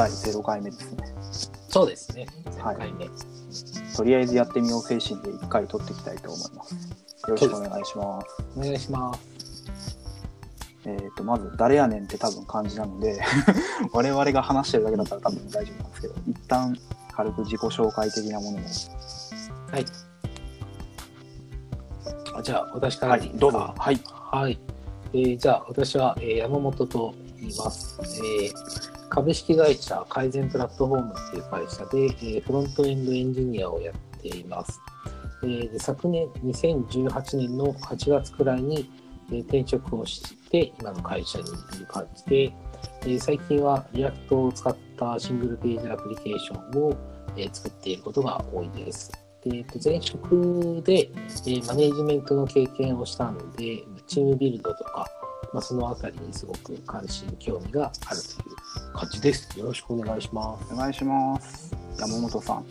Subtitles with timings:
[0.00, 1.58] 第0回目ですね。
[1.68, 2.26] そうですね。
[2.58, 3.10] はい前回目。
[3.94, 6.74] とりあえずやってみよう精神で1回撮っていきたいと思います。
[6.74, 6.76] よ
[7.28, 8.26] ろしくお願いします。
[8.56, 9.20] お願いします。
[10.86, 13.20] えっ、と、まず、誰やねんって多分漢字なので、
[13.92, 16.78] 我々が話してるだけだったら多分大丈夫なんですけど、一旦
[17.12, 18.60] 軽く自己紹介的なものを。
[19.70, 19.86] はい。
[22.34, 23.74] あじゃあ、私からはいでいどうぞ。
[23.76, 24.00] はい。
[24.06, 24.58] はい。
[25.12, 27.98] えーじゃあ、私は、えー山本と言います。
[28.00, 34.80] えー株式会社 Kaizen Platform っていう会社で、えーフロントエンドエンジニアをやっています。
[35.42, 38.88] えーで昨年、2018年の8月くらいに、
[39.30, 41.44] えー転職をして、今の会社に
[41.76, 42.52] いる感じで、
[43.02, 46.96] えー最近は React を使ったシングルページアプリケーションを、
[47.36, 49.10] えー作っていることが多いです。
[49.42, 55.04] でえっと前職で、えーマネジメントの経験をしたので、チームビルドとか、
[55.52, 59.58] まあ、そのあたりにすごく関心、興味があるという感じです。
[59.58, 60.72] よろしくお願いします。
[60.72, 61.74] お願いします。
[61.98, 62.64] 山本さん。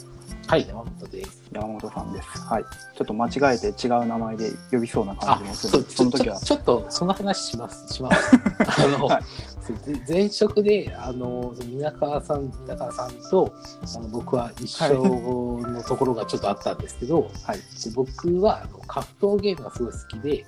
[0.47, 1.43] はい、山本です。
[1.51, 2.27] 山本さんです。
[2.47, 2.63] はい。
[2.63, 5.83] ちょっと間違えて違う名前で呼びそうな感じもする。
[5.89, 6.39] その時は。
[6.39, 7.93] ちょちょっとその話します。
[7.93, 8.35] します。
[8.85, 9.23] あの、はい
[10.07, 14.95] 前職で、あの、皆川さん、皆川さんと、あの僕は一緒
[15.61, 17.57] のところがちょっとあったんですけど、はい。
[17.57, 20.45] で僕はあの格闘ゲームがすごい好きで、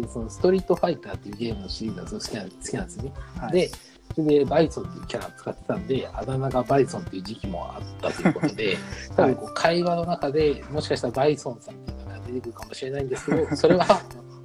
[0.00, 3.12] でそのストリートファイターっていうゲームのシリーズがすごい好きなんですね。
[3.38, 3.70] はい、で、
[4.14, 8.76] それでバイソンっていうキャラを使ってたんで、あだ名がバイソンっていう時期もあったということで、
[9.16, 13.86] 多分こう会話の中でもしかしたらバイソンさんっていうのが出てくるかもしれないんですけど、それは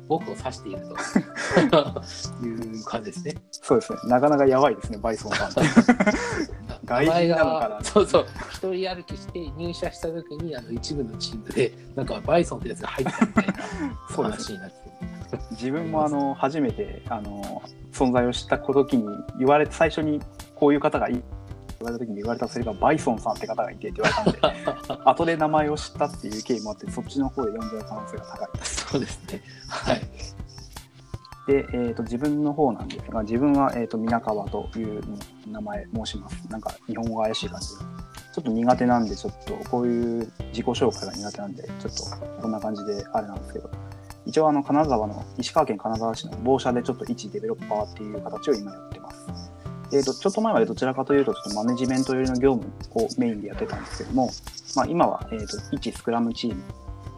[0.08, 0.80] 僕を指している
[1.72, 3.36] という感じですね。
[3.52, 4.00] そうですね。
[4.08, 5.62] なかなかやばいですね、バイソンさんって。
[6.86, 13.54] 外人なのかなそうそう、一人歩きして入社した時にあの一部のチームで、なんかバイソンってやつが入ったみたいな
[14.10, 14.76] 話になって
[15.52, 19.06] 自分もあの初めてあの存在を知った時に
[19.38, 20.20] 言われて最初に
[20.56, 21.24] こういう方がいい
[21.80, 24.54] 言われた時に言われたそれがバイソンさんって方がいてって言われたん
[24.88, 29.42] で 後で名前を知ったっていう経緯もあってそっちの方で呼んじゃう可能性が高いそうですね。
[29.68, 30.02] はい。
[31.48, 35.02] で、えー、と自分の方なんですが自分は、えー、と皆川という
[35.46, 37.76] 名前申しますなんか日本語が怪しい感じで
[38.34, 43.70] ちょっと苦手なんでちょっとこういう自己紹介が苦手なんでちょっとこんな感じであれなんですけど
[44.26, 49.54] 一応あの金沢の石川県金沢市の某社でちょっと一デベロッパーっていう形を今やってます。
[49.92, 54.32] えー、とちょっと前までどちらかというとちょっとマネジメント寄りの業務をメインでやってたんですけども、
[54.76, 56.64] まあ、今は、えー、と一スクラムチーム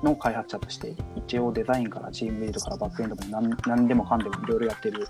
[0.03, 5.05] の開発者として一応デザインからチームビルドからバックエンドまで何何でもかんでもいろいろやってるちょ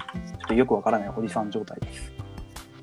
[0.45, 2.11] っとよくわからないおじさん状態です。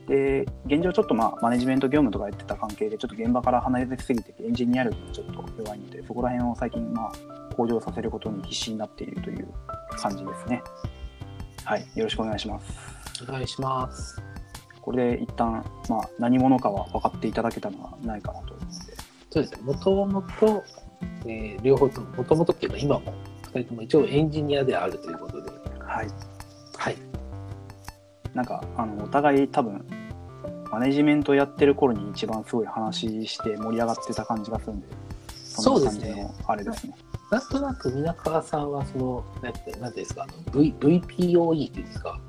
[0.08, 7.12] で現状ちょっとまあマネジメント業務とかやってた関係でちょっと現場から離れてすぎててエンジニア力がちょっと弱いのでそこら辺を最近まあ
[7.52, 9.48] 向上させることに必死になっているという
[9.90, 10.62] 感じですね。
[11.64, 13.24] はい、よろしくお願いします。
[13.28, 14.20] お願いします。
[14.80, 18.94] これで一旦、まあ、何者かは分かっていただけたのはないかなと思うので、
[19.30, 19.62] そうですね。
[19.62, 20.64] もともと、
[21.24, 23.14] えー両方とも、もともとっていうか今も、
[23.54, 26.08] 二人とも一応エンジニアであるということで、はい、
[26.76, 26.96] はい。
[28.34, 29.84] なんかあのお互い多分
[30.70, 34.86] マネジメントやってる頃に一番すごい話して盛り上がってた感じがするんで、
[35.28, 36.94] そうですねのあれですね。
[37.32, 42.20] なんとなく皆川さんは、その、なんて、なんていうんですか、あの v、VPOE っていうんですか、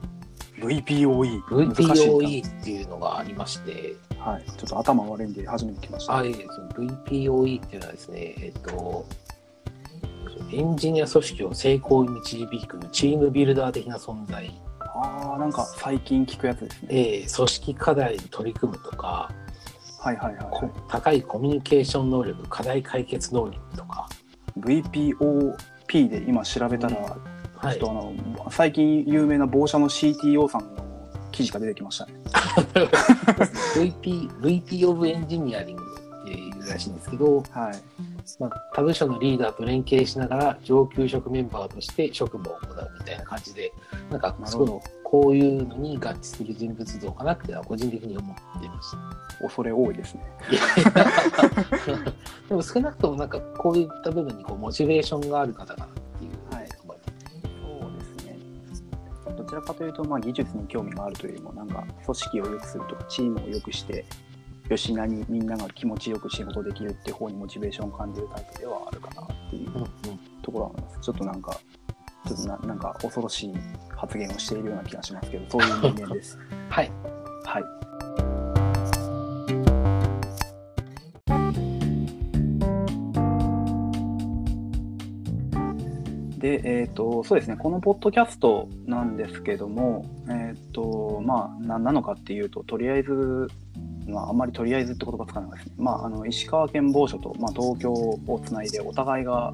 [0.59, 6.19] VPOE VPOE っていうのがありまして、なはい、ちょっと頭悪いんで初めて来ました。
[6.19, 9.06] あ、いえその VPOE っていうのはですね、えっと、
[10.53, 16.88] エンジニア組織を成功に導くチームビルダー的な存在、ああ、なんか最近聞くやつですね。
[16.91, 19.34] えー組織課題に取り組むとか、
[20.00, 24.22] はいはいはい、高いコミュニケーション能力、課題解決能力とか、い。
[24.59, 27.19] VPOP で今調べたら、はい
[27.64, 30.84] ちょっとあの最近有名な某社の CTO さんの
[31.31, 32.14] 記事が出てきましたね。
[33.75, 37.81] VP, VP of Engineering っていうらしいんですけど、はい。
[38.40, 43.72] まあ、他部署のリーダーと連携しながら上級職メンバーとして職務を行うみたいな感じで、
[44.12, 45.03] なんかすごいなるほど。
[45.13, 48.97] こういうのに合致する人物像かなっていうのは個人的に思っていました。
[49.43, 50.23] 恐れ多いですね。
[52.49, 56.67] でも少なくともなんかこういった部分にこうモチベーションがある方かなっていうはい。
[56.67, 56.84] そ
[57.87, 58.40] うですね。
[59.37, 64.05] どちらかというと、まあ、技術に興味があるというよりも、なんか組織を良くするとか、チームを良くして、
[64.67, 69.85] よしなにみんなが気持ちよく仕事できるっていう方にモチベーションを感じるタイプではあるかなっていううんうん
[70.41, 70.99] ところはあります。
[71.02, 71.55] ちょっとなんか、
[72.28, 73.53] ちょっとななんか恐ろしい
[73.90, 76.37] 発言をしているような気がしますけど、そういう人間です。
[76.70, 76.91] はい。
[77.46, 77.64] はい。
[86.43, 93.47] で、えっ、と、そうですね、このポッドキャストなんですけども、えっ、と、まあ、何なのかっていうと、とりあえず、
[94.08, 95.73] まあ、あんまりとりあえずって言葉使わないですね。
[95.78, 99.53] まあ、あの石川県某所と、まあ、東京をつないで、お互いが、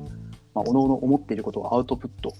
[0.53, 2.33] まあ、おのおの思っていることをアウトプット、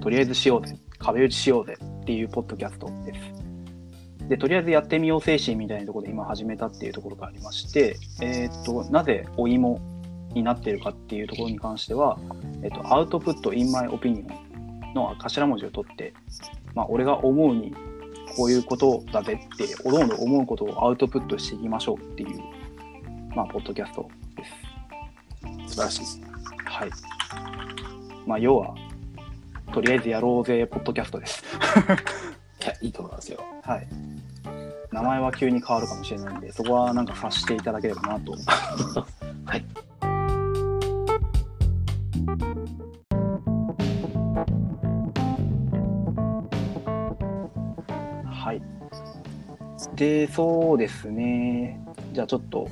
[0.00, 4.28] とりあえずしようぜ、壁打ちしようぜっていうポッドキャストです。
[4.28, 9.80] で、とりあえずやってみよう精神みたいなところで今始めたっていうところがありまして、えーっと、なぜお芋
[10.32, 12.18] になっているかっていうところに関しては、
[12.62, 14.26] えっと、アウトプット in my opinion
[14.94, 16.12] の頭文字を取って、
[16.74, 17.74] まあ、俺が思うに
[18.36, 22.40] こういうことだぜって、おのおの思うことをアウトプットしていきましょうっていう、
[23.34, 24.44] まあ、ポッドキャストで
[25.68, 25.74] す。
[25.74, 26.26] 素晴らしいですね。
[26.64, 26.90] はい。
[28.26, 28.74] まあ、要は、
[29.72, 31.44] とりあえずやろうぜ、ポッドキャストです。
[32.60, 33.38] いや、いいと思いますよ。
[33.62, 33.86] はい。
[34.90, 38.98] 名前は急に変わるかもしれないんで、そこはなんか察していただければなと思います。
[39.46, 39.64] はい。
[48.24, 48.62] はい。
[49.94, 51.80] で、そうですね。
[52.12, 52.68] じゃあちょっと、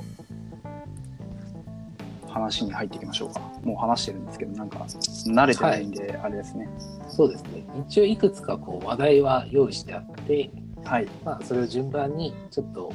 [2.35, 3.39] 話に入っていきましょうか。
[3.63, 6.67] もう話してるんですけど、なんか、慣れてないんで、あれですね。
[7.07, 7.65] そうですね。
[7.87, 10.51] 一応いくつかこう話題は用意してあって、
[10.83, 11.07] はい。
[11.23, 12.91] まあ、それを順番にちょっと、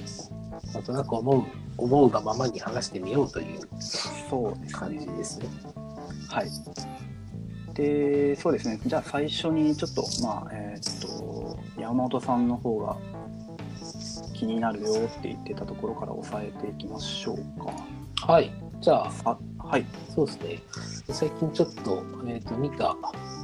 [0.74, 1.44] なんとなく思う、
[1.78, 4.98] 思うがままに話してみようというそうです感ね。
[4.98, 5.48] じですね。
[6.28, 6.50] はい。
[7.72, 8.78] で、そうですね。
[8.84, 12.98] じゃあ最初にちょっと、まあ、えーっと、山本さんの方が
[14.34, 17.72] 気になるよって言ってたところから押さえていきましょうか。
[18.32, 18.52] はい。
[18.80, 19.86] じゃあ、あ、はい。
[20.14, 20.62] そうですね。
[21.10, 22.96] 最近ちょっと、えっ、と、見た、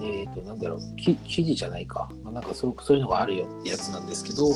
[0.02, 2.08] えっ、と、なんだろう、き記事じゃないか。
[2.24, 4.50] まあ、なんかそうそういうのがあるよってやつなんですけど、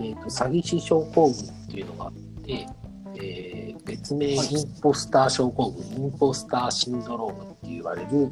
[0.00, 2.12] えっ、と、詐欺師症候群っていうのがあっ
[2.44, 2.66] て、
[3.20, 4.40] えー別名、イン
[4.82, 8.30] ポスター症候群、インポスターシンドロームって言われる、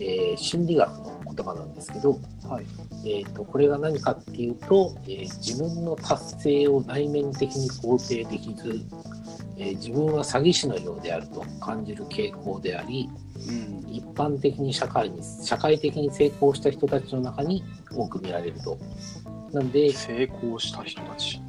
[0.00, 2.18] えー心理学の言葉なんですけど、
[2.48, 2.66] はい。
[3.04, 8.84] えー、とこれが何かっていうと、えー自分の達成を内面的に肯定できず、
[9.58, 13.08] えー自分は詐欺師のようであると感じる傾向であり
[13.48, 13.88] うん。
[13.88, 18.78] 一般的に社会に社会的に成功した人たちの中に多く見られると。
[19.52, 21.40] なんで成功した人たち。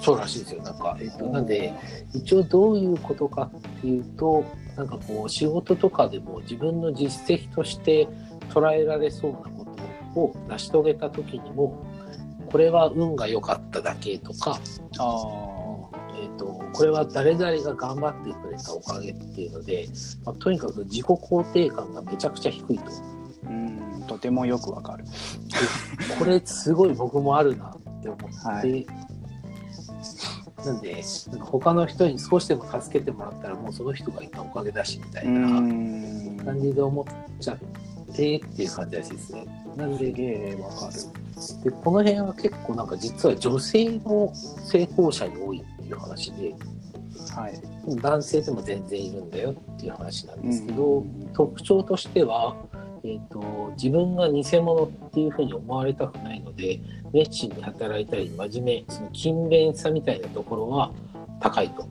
[0.00, 1.72] そうらしいですよなんか、えー、となんで
[2.14, 4.44] 一応どういうことかっていうと
[4.76, 8.06] なんかこう仕事とかでも自分の実績として
[8.50, 9.66] 捉えられそうなこ
[10.14, 11.84] とを成し遂げた時にも
[12.50, 14.58] これは運が良かっただけとか、
[14.98, 15.58] ああ。
[16.20, 19.88] えー、とこれは誰々が頑張ってくれたおかげっていうので、
[20.24, 22.84] まあ、とにかく自己肯定感がめちゃくちゃ低いと。
[23.48, 24.04] うん。
[24.06, 25.04] とてもよくわかる。
[26.16, 28.86] これすごい僕もあるなって思って、はい
[30.64, 35.60] なんでなんか他の人に少しでも助けてもらったらもうその人がいたおかげだしみたいうな。
[35.60, 36.36] ん。
[36.44, 37.58] 感じで思っちゃっ
[38.14, 39.46] てっていう感じらしいですね。
[39.76, 40.92] なんすでわかる。
[41.64, 46.54] でこの辺は結構なんか実は女性の成功者に多いっていう話で
[47.34, 47.60] はい。
[48.00, 52.56] 男性でも全然いるんだよっていう話なんですけど、うん特徴としては、
[53.04, 56.80] えー、と自分が偽物っていうふうに思われたくないので
[57.12, 60.90] 熱心に働いたり真面目その勤勉さみたいなところは
[61.40, 61.86] 高いと。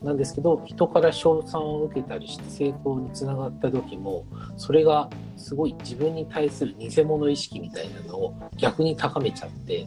[0.00, 0.06] うん。
[0.06, 4.24] なんですけど人から称賛を受けたりして成功につながった時も
[4.56, 9.86] それがすごい自分に対する偽物意識みたいなのを逆に高めちゃって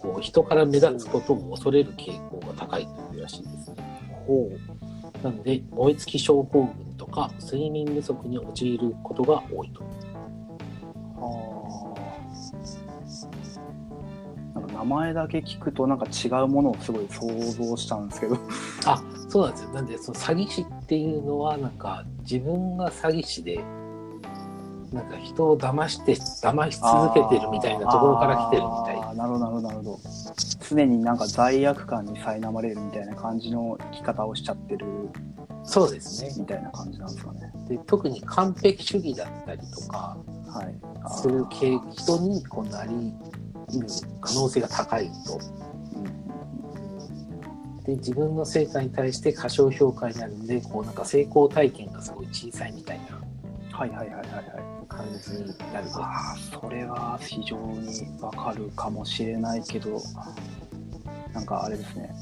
[0.00, 3.76] こう人から目立つことを恐れる傾向が高いというらしいですね。
[4.26, 4.58] ほう。
[5.22, 9.82] なので燃え尽き症候群とか睡眠不足に陥ることが多いと。
[11.16, 11.94] は
[14.54, 14.58] あ。
[14.58, 18.38] なんか名前だけ聞くとなんか違うものをすごい想像したんですけど。
[18.86, 19.70] あそうなんですよ。
[19.70, 23.60] なんでその詐欺師っていうのはなんか自分が詐欺師で
[24.92, 30.00] なんか人を騙して騙し続けてるみたいなところから来てるみたいなるほどなるほどなるほど。
[30.68, 34.86] 常になんか罪悪感に苛まれるみたいな感じの生き方をしちゃってる
[35.62, 36.34] そうですね。
[36.38, 37.52] みたいな感じなんですかね。
[37.68, 40.16] で特に完璧主義だったりとか
[40.48, 40.74] はい。
[41.02, 43.14] あーする系人にこうなり
[43.68, 43.88] 得る
[44.20, 45.34] 可能性が高いと。
[45.34, 45.60] うん
[47.84, 53.18] で自分の成果に対して過小評価になるんでこうなんか成功体験がすごい小さいみたいな
[53.72, 54.79] はいはいはいはいはい。
[54.90, 56.02] 感じになると。
[56.02, 57.88] ああ、それは非常に
[58.20, 60.02] わかるかもしれないけど、
[61.32, 62.12] なんかあれですね。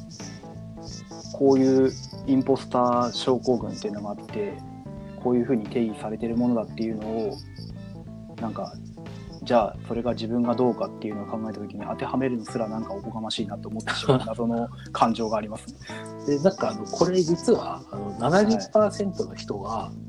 [1.32, 1.92] こういう
[2.26, 4.52] インポスター症候群っていうのがあって、
[5.22, 7.36] こういうふうに定義されてるものだっていうのを、
[8.40, 8.72] なんか、
[9.42, 15.78] じゃあそれが自分がどうかっていうのを考えた時に当てはめるのすらなんかおこがましいなと思ってしまう謎の感情がありますね。
[16.26, 20.07] でなんかあのこれ実はあの70%の人が、はい。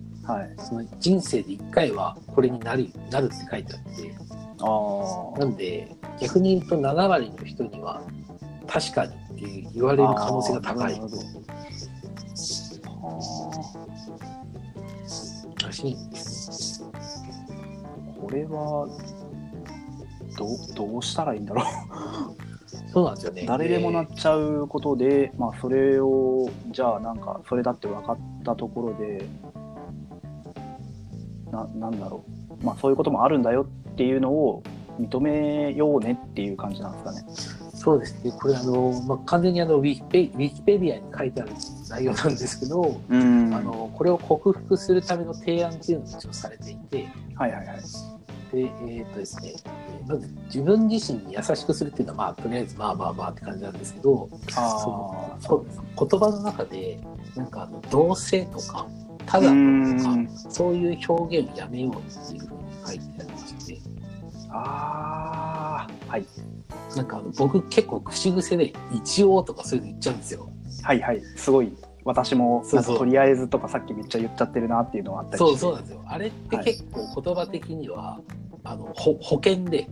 [0.58, 4.16] その人生で1回はこれになるなるって書いてあって。
[4.62, 5.40] ああ。
[5.40, 8.02] なんで逆に言うと7割の人には
[8.68, 11.02] 確かにって言われる可能性が高い。
[15.64, 15.96] らしい。
[18.22, 18.88] これは
[20.38, 21.66] どうどうしたらいいんだろう。
[22.92, 23.46] そうなんですよね。
[23.48, 29.26] 誰でもなっちゃうことで、まあ、それをじゃあなんかそれだって分かったところで
[31.52, 32.24] ななんだろ
[32.62, 34.64] う、まあ、そういうこともあるんだよっていうのを
[35.00, 37.26] 認めようねっていう感じなんですかね。
[37.74, 38.34] そうですね。
[38.38, 41.52] これあの、まあ、完全にあのウィキペウィキペディアに書いてある
[41.90, 47.78] 内容なんですけど、うんあのこれを克服するための提案っていうのが一応されていて、はいはいはい。
[48.52, 55.66] で、えーっとですね、えーまず自分自身に優しくするっていうのは、まあ、とりあえずまあまあまあって感じなんですけど、あその
[55.96, 57.00] 言葉の中で、
[57.36, 58.88] なんかあの、同性とか、
[59.30, 59.50] ただ
[60.50, 63.80] そういう表現をやめようっていうふうに書いてありまして、
[64.50, 66.26] ああ、はい。
[66.96, 70.50] なんかあの僕結構口癖で一応とかそういうの言っちゃうんですよ。
[70.82, 71.22] はいはい。
[71.36, 71.72] すごい。
[72.06, 75.38] 私もとりあえずとかさっきめっちゃ言っちゃってるなっていうのがあったり。
[75.38, 76.04] そうそうなんですよ。
[76.08, 78.20] あれって結構言葉的には、
[78.64, 79.88] あのほ保険で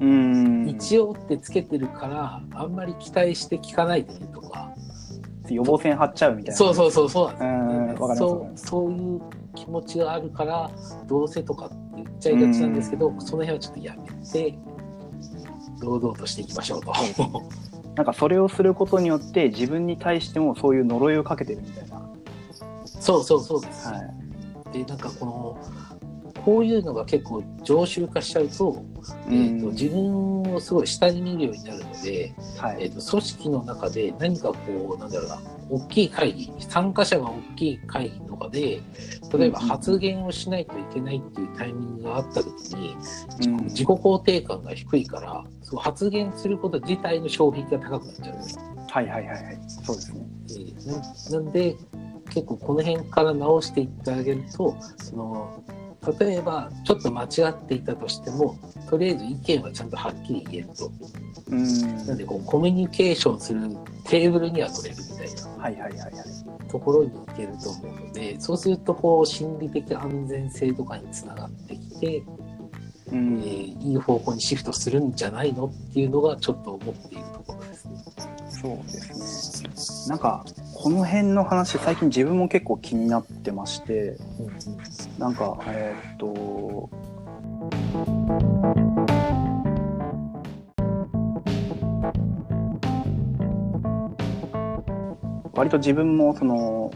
[0.00, 0.68] うーん。
[0.68, 4.72] 一応ってつけてるから、あんまり期待して聞かないでねとか、
[5.50, 6.56] 予防線張っちゃうみたいな。
[6.56, 9.20] そうそうそうそうなんそうそういう
[9.54, 10.70] 気持ちがあるから
[11.06, 14.58] どうせとかって言っちゃいがちなんですけど、うんその辺はちょっとやめて
[15.80, 16.92] 堂々としていきましょうと。
[17.94, 22.00] なんかそれをすることによって自分に対してもそういう呪いをかけてるみたいな。
[22.84, 23.88] そうそうそうです。
[23.88, 24.78] はい。
[24.78, 25.58] でなんかこの
[26.44, 28.84] こういうのが結構常習化しちゃうと,、
[29.28, 32.76] えー、とうん自分をすごい下に見るようになるので、はい。
[32.80, 35.38] えー、と組織の中で何かこうなんだろうな
[35.70, 38.80] 大きい会議参加者が大きい会議とかで
[39.32, 42.96] 例えば発言をしないといけないっていうタイミングがあった時に、
[43.46, 48.62] うん自己肯定感が低いからそう発言すること自体の障壁が高くなっちゃうんですよ。
[48.90, 49.58] はいはいはいはい。
[49.68, 50.26] そうですね。
[50.50, 51.76] えーななんで
[52.30, 55.62] 結構この辺から直していってあげるとその
[56.18, 58.58] 例えばちょっと間違っていたとしても
[58.90, 60.90] とりあえず意見はちゃんとはっきり言えると
[61.48, 62.06] うん。
[62.06, 63.60] なんでこうコミュニケーションする
[64.04, 66.68] テーブルには乗れるみたいなはいはいはいはい。
[66.68, 72.24] ところに行けると思うのでそうするとこう心理的安全性とかにつながってきて、う
[73.12, 73.40] えん。
[73.40, 77.92] ーいい方向にシフトするんじゃないのっていうのがちょっと思っているところですね。
[78.62, 80.10] そうですね。
[80.10, 84.16] なんかこの辺の話最近自分も結構気になってまして、
[85.18, 86.88] なんかえーっと。
[95.54, 96.92] 割と自分もその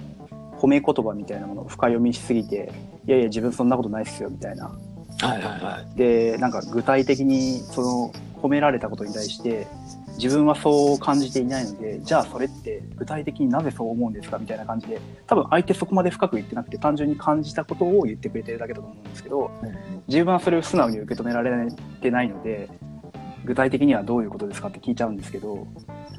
[0.59, 2.73] 褒め言葉みたいなものを深読みしすぎて
[3.07, 4.79] いやいや自分そんなことないっすよみたいなはい
[5.21, 5.97] はいはい。
[5.97, 9.67] でなんか具体的にその褒められたことに対して
[10.17, 19.51] 自分はそう感じていないのでじゃあそれって具体的になぜそう思うんですかみたいな感じで多分相手そこまで深く言ってなくて単純に感じたことを言ってくれてるだけだと思うんですけど
[20.09, 21.71] 自分はそれを素直に受け止められ
[22.01, 22.69] てないので
[23.45, 25.67] 具体的にはどういうことですかって聞いちゃうんですけど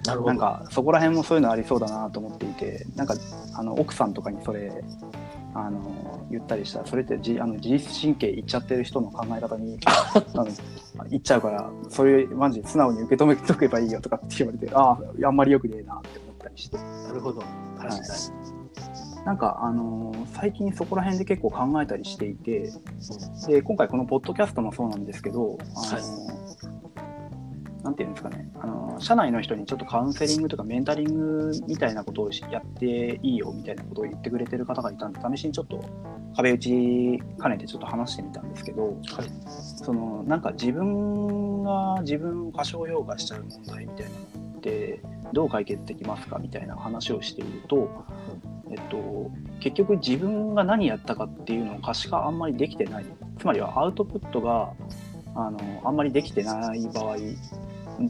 [0.05, 3.15] なんかそこら辺もそういうのありそうだなと思っていてなんか
[3.55, 4.71] あの奥さんとかにそれ
[5.59, 10.47] あの言ったりしたらそれってじあの自律神経いっちゃってる人の考え方にあの
[11.09, 17.41] いっちゃうからそれマジで素直に受け止めとけばいいよとかって言われてあああんまりよくねえなって思ったりしてなるほど。
[17.79, 18.57] 確かに。
[19.25, 22.71] なんかあの最近そこら辺で結構考えたりしていて
[23.47, 26.76] で今回このポッドキャストもそうなんですけどあの、
[27.83, 35.83] なんていうんですかねあの社内の人にちょっとカウンセリングとかメンタリングみたいなことをやっていいよみたいなことを言ってくれてる方がいたんで試しにちょっと
[36.35, 38.97] 壁打ち兼ねてちょっと話してみたんですけどはい。
[39.47, 45.01] そのなんか自分が自分を過小評価しちゃう問題みたいなのって
[45.33, 47.89] どう解決できますかみたいな話をしていると、
[48.71, 53.05] えっと、結局自分が何やったかっていうのを可視化あんまりできてない
[53.39, 54.73] つまりはアウトプットが
[55.37, 57.17] あのあんまりできてない場合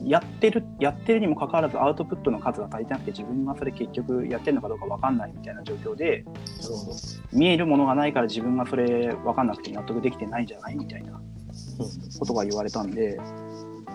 [0.06, 6.26] やってるやってるにもかかわらずアウトプットの数が足りてなくて自分がそれ結局やってるのかどうか分かんないみたいな状況で。
[7.34, 11.22] 見えるものがないから自分がそれ分かんなくて納得できてないんじゃないみたいな
[12.20, 13.18] ことが言われたんで、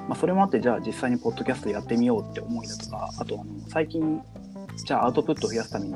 [0.09, 4.23] まあ、それもあってじゃあ実際にポッドキャストやってみようって思いだとかあとあの最近
[4.85, 5.95] じゃあアウトプットを増やすために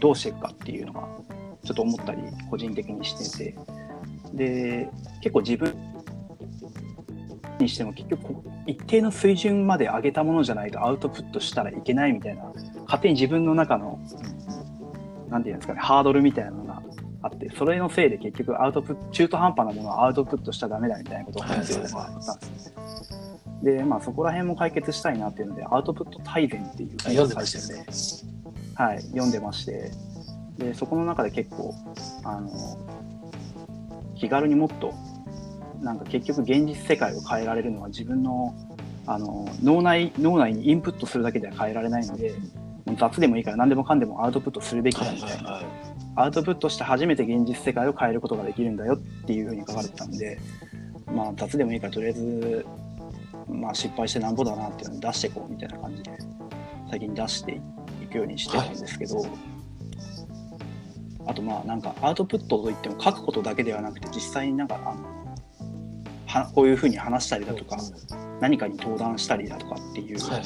[0.00, 1.06] どうしていくかっていうのが
[1.64, 3.58] ちょっと思ったり個人的にしてて
[4.32, 4.90] で
[5.20, 5.74] 結構自分
[7.58, 8.34] にしても結局
[8.66, 12.44] 一定の水準まで上げたものじゃないとアウトプットしたらいけないみたいな
[12.84, 14.00] 勝手に自分の中の
[15.28, 16.82] なんていうんですかねハードルみたいなのが
[17.22, 22.74] あってそれのせいで結局アウトプット中途半端なものはアウトプットしちゃダメだみたいなことを話すようなのがあったんですね。
[23.64, 27.86] で、まあ、そこら辺も解決したいなっていうので、アウトプット大全っていう読んでましたよね。
[28.74, 29.90] はい、読んでまして、
[30.58, 31.74] で、そこの中で結構、
[32.24, 32.50] あの、
[34.14, 34.94] 気軽にもっと、
[35.80, 38.54] なんか結局現実世界を変えられるのは自分の、
[39.06, 42.34] あの、脳内、脳内にインプットするだけでは変えられないので、
[42.98, 50.38] 雑でもいいから何でもかんでもアウトプットするべきだみたいな、はいアウトプットして初めて現実世界を変えることができるんだよっていうふうに書かれてたんで、
[51.12, 52.66] まあ雑でもいいからとりあえず、
[53.48, 56.12] まあ失敗してなんぼだなっていうのを出していこうみたいな感じで、
[56.88, 57.60] 最近出して
[58.02, 59.26] いくようにしてるんですけど、
[61.26, 65.24] あとまあなんかアウトプットといっても書くことだけではなくて実際になんかあの
[66.26, 67.76] はこういうふうに話したりだとか、
[68.40, 70.42] 何かに登壇したりだとかっていうはい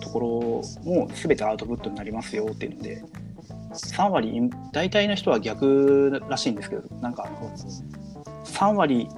[0.00, 0.28] ところ
[0.84, 3.02] も全てアウトプットになりますよっていうので
[3.72, 7.56] 3割大体の人は逆らしいんですけどなんかあの
[8.44, 9.08] 3割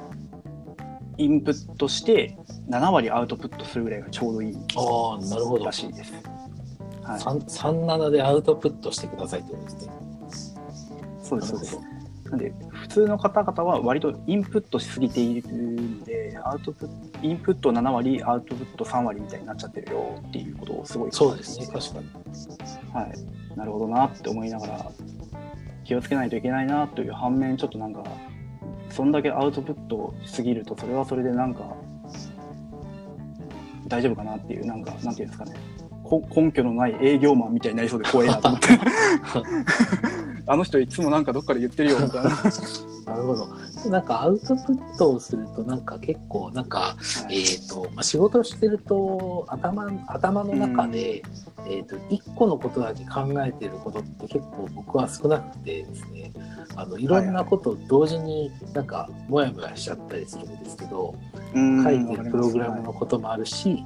[1.19, 2.37] インプットして
[2.69, 5.73] 7割アウトプットするぐらいがちょうどいいああ、なるほどら。
[5.73, 6.13] しいです。
[7.03, 9.93] はい、37でアウトプットしてくださいってことですね。
[11.27, 11.79] そうですそうです。
[12.31, 22.07] なんで普通の方々は割とインプットしすぎているのでアウトプットインプット7割アウトプット3割みたいになっちゃってるよっていうことをすごいそうですね、確かに。
[22.93, 24.91] はい、なるほどなって思いながら
[25.85, 28.03] 気をつけないといけないなという反面ちょっとなんか
[28.91, 31.77] そんだけアウトプットしすぎるとそれはそれでなんか
[33.87, 35.55] 大丈夫かなっていうなんかなんていうんですかね。
[36.03, 38.69] こ根拠のない営業マンみたいになりそうで怖いなと思って
[40.47, 42.31] あの人いつもなんかどっかで言ってるよみたいな、
[43.07, 43.49] なるほど。
[43.91, 46.97] なんかアウトプットをすると、なんか結構、なんか、
[47.31, 51.23] えいっ、と、まあ、仕事してると、頭、頭の中で、
[51.69, 56.33] えっ、と、一個のことだけ考えてることって結構僕は少なくてですね、
[56.77, 61.15] あの、いろんなことを同時になんか、もやもやしちゃったりするんですけど、
[61.55, 63.83] うん書いてるプログラムのこともあるし、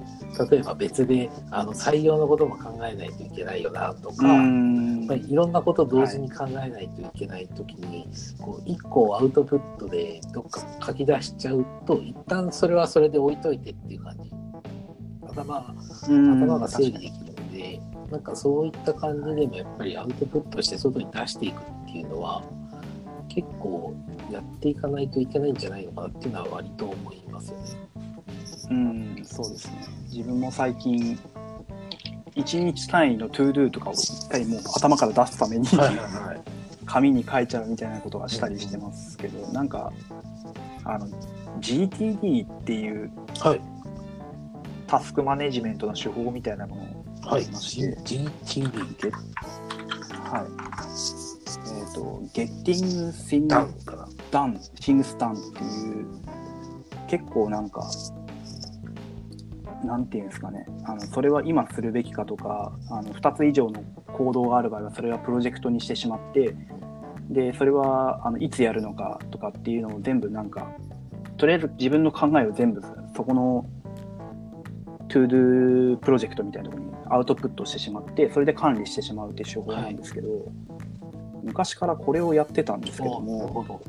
[0.50, 5.07] 例えば別で、あの、採用のことも考えないといけないよな、とか、うん。
[5.07, 8.09] まあ、いろんなことを同時に考えないといけないときに、
[8.40, 14.31] こう一個をアウトプットでどっか書き出しちゃうと一旦それはそれで置いといてっていう感じ
[15.29, 15.74] 頭
[16.09, 22.42] うん頭が整理できるので、なんかそういった感じでもやっぱりアウトプットして外に出していくっていうのは
[23.29, 23.94] 結構
[24.31, 27.64] やっていかないといけないんじゃないのかなっていうのは割と思いますよね。
[28.70, 29.87] うん、そうですね。
[30.12, 31.18] 自分も最近、
[32.37, 36.60] 1日単位のトゥードゥとかを一回もう頭から出すために、はい
[36.90, 39.92] 紙に書いちゃうみたいなことはしたりしてますけど、なんか、
[40.85, 41.07] あの、
[41.61, 43.61] GTD っていうはい。
[44.88, 47.44] タスクマネジメントの手法みたいなものがあはい。
[47.44, 50.46] りまして、GTD ゲはい。
[51.79, 53.46] えっ、と、Getting Things
[54.33, 56.07] done, things done っていう、
[57.09, 57.88] 結構なんか、
[59.85, 66.55] なんていうんですかね、あのそれは今するべきかとか、あの2つ以上の行動がある場合は、それはプロジェクトにしてしまって、
[67.31, 70.73] で、それはあのいつやるのかとかっていうのを全部なんか、
[71.37, 72.83] とりあえず自分の考えを全部、
[73.16, 73.66] そこの
[75.09, 80.29] To Do プロジェクトみたいなところにアウトプットしてしまって、それで管理してしまうっていう手法なんですけど、
[81.43, 83.81] 昔からこれをやってたんですけども。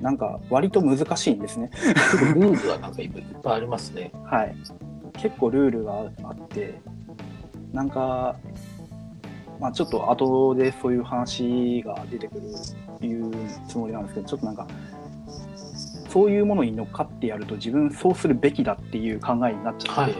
[0.00, 1.70] なんか割と難しいんですね。
[2.34, 3.10] ルールはなんかいっ
[3.42, 4.10] ぱいありますね。
[4.24, 4.56] はい。
[5.14, 6.80] 結構ルールがあって、
[7.72, 8.36] なんか、
[9.60, 13.30] まあちょっと後でそういう話が出てくる、いう
[13.68, 14.66] つもりなんですけど、ちょっとなんか、
[16.08, 20.14] そういうものに乗っかってやると自分そうするべきだっていう考えになっちゃって、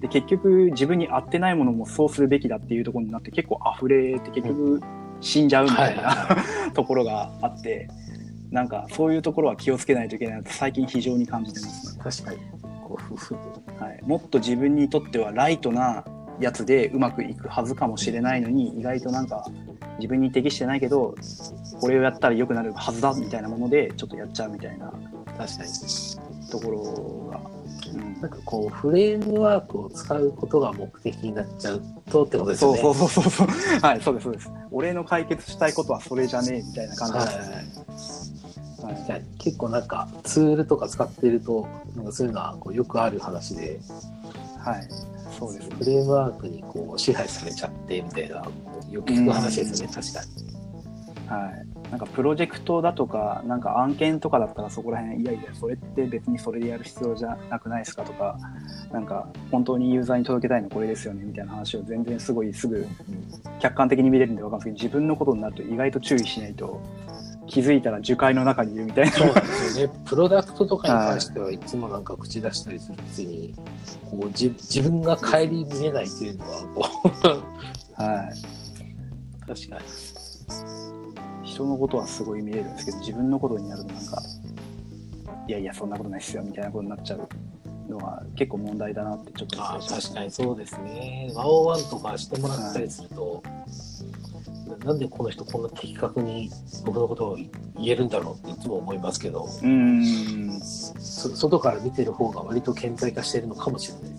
[0.00, 4.80] で結局自分に合ってないものもそうするべきだっていうところになって結構溢れて結局
[5.20, 6.36] 死んじゃうみたいな、は
[6.72, 7.88] ところがあって、
[8.50, 12.02] なんかそういうところは気をつけないといけないなと最近非常に感じてますね。
[12.02, 12.60] 確かに。
[13.78, 16.04] はい、もっと自分にとってはライトな
[16.40, 19.44] やつでうまくいくはずかもしれないのに意外となんか
[19.98, 21.14] 自分に適してないけど
[21.80, 24.92] これをやったら良くなるはずだみたいなものでちょっとやっちゃうみたいな
[25.36, 25.70] 確かに。
[26.50, 27.40] ところが、
[27.94, 28.20] うん。
[28.20, 32.80] なんかこう、フレームワークを使うことが目的になっちゃうとってことですよね。
[32.80, 33.46] そうそうそうそう
[33.80, 34.50] はいそうですそうです。
[34.70, 38.40] 俺の解決したいことはそれじゃねえみたいな感じはいです、はい
[39.06, 43.78] じゃあ結構なんかツールとか使ってるとなんかそういうのはこうよくある話で。
[44.58, 44.88] はい、
[45.40, 45.70] そうです。
[45.70, 48.36] フレームワークにこう支配されちゃってみたいな
[48.90, 50.60] よく聞く話ですよね確かに。
[51.26, 58.36] はい、なんかプロジェクトだとか、なんか案件とかだったらそこら辺、いやいや、それって別にそれでやる必要じゃなくないですかとか、
[58.90, 62.84] なんか本当にユーザーに届けたいのこれですよねみたいな話を全然すごいすぐ
[63.60, 66.82] 客観的に見れるんで分かるんですけど、自分のことになると意外と注意しないと
[67.50, 69.12] 気づいたら樹海の中にいるみたいな。
[69.12, 69.94] そうなんですよね。
[70.06, 73.54] プロダクトとかに関してはいつもなんか口出したりするくせに、
[74.10, 76.88] こうじ自分が顧みれないというのはこ
[77.98, 79.46] うはい。
[79.46, 79.82] 確かに。
[81.42, 84.22] 人のことはすごい見れるんですけど、自分のことになるとなんか、
[85.48, 87.28] いやいや、そんなことないっすよ、みたいなことになっちゃう
[87.90, 91.32] のは結構問題だなってちょっとああ失礼しました確かにそうですね。
[91.34, 93.42] ワオワンとかしてもらったりすると、
[94.78, 96.50] なんでこの人こんな的確に
[96.84, 97.50] 僕のことを言
[97.86, 100.60] えるんだろうっていつも思いますけど、うーん。
[100.60, 104.10] そ外から見てる方が割と顕在化してるのかもしれない。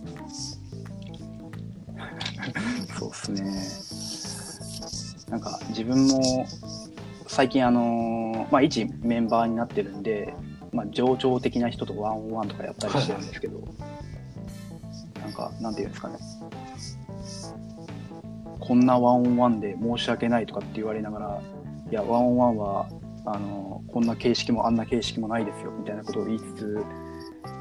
[2.99, 3.41] そうですね。
[5.31, 6.45] なんか自分も
[7.27, 10.33] 最近あのまあ一メンバーになってるんで、
[10.73, 13.61] まあ上長的な人とワンオンワンとかやったりしてるんですけど、
[15.21, 16.17] なんかなんていうんですかね。
[18.61, 21.41] こんなワンオンワンで申し訳ないとかって言われながら、
[21.91, 22.89] いやワンオンワンは
[23.25, 26.85] あのこんな形式もあんな形式もないですよみたいなことを言いつつ、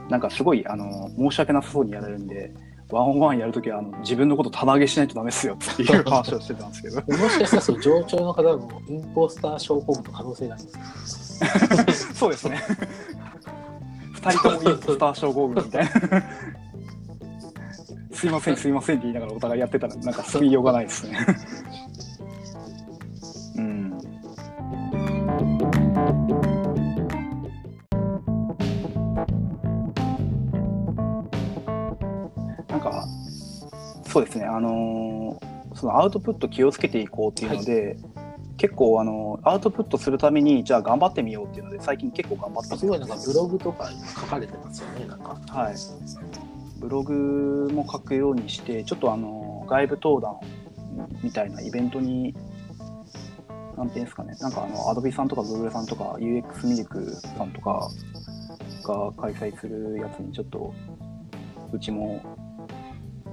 [0.08, 2.52] なんかすごいあの申し訳なさそうにやられるんで。
[2.92, 12.10] ワンオンワンやるときはあの自分のこと棚上げしないとダメですよっていう話をしてたんですけど もしかしたらその上長の方もインポスター症候群の可能性があります。
[12.14, 12.60] そうですね
[14.12, 15.90] 二人ともインポスター症候群みたいな
[18.20, 21.18] すいませんすいませんって言いながらお互いやってたらなんか救いようがないですね。
[23.56, 23.88] うん。
[32.68, 33.08] なんか
[34.06, 37.96] そうですねあのーそのアウトプット気をつけていこうっていうので、
[38.58, 45.40] 結構あのアウトプットするためにじゃあ頑張ってみようっていうので最近結構頑張ってすごいなんかブログとか今書かれてますよね、なんか。
[45.48, 45.74] はい、
[46.80, 50.40] ブログも書くようにしてちょっとあの外部登壇
[51.22, 52.34] みたいなイベントに
[53.76, 57.88] なんていうんですかねなんかあのアドビさんとかグーグルさんとか UX ミルクさんとか
[58.82, 60.74] が開催するやつにちょっと
[61.72, 62.20] うちも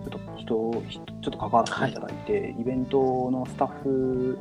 [0.09, 4.37] ちょっと人をちょっと関わらせていただいて、イベントのスタッフ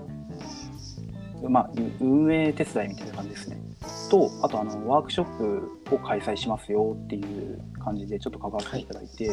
[1.49, 3.65] まあ、運営手伝いみたいな感じですね。
[4.11, 9.31] と、あとあのワークショップを開催しますよっていう感じでちょっと関わっていただいて、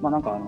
[0.00, 0.44] まあなんかあの、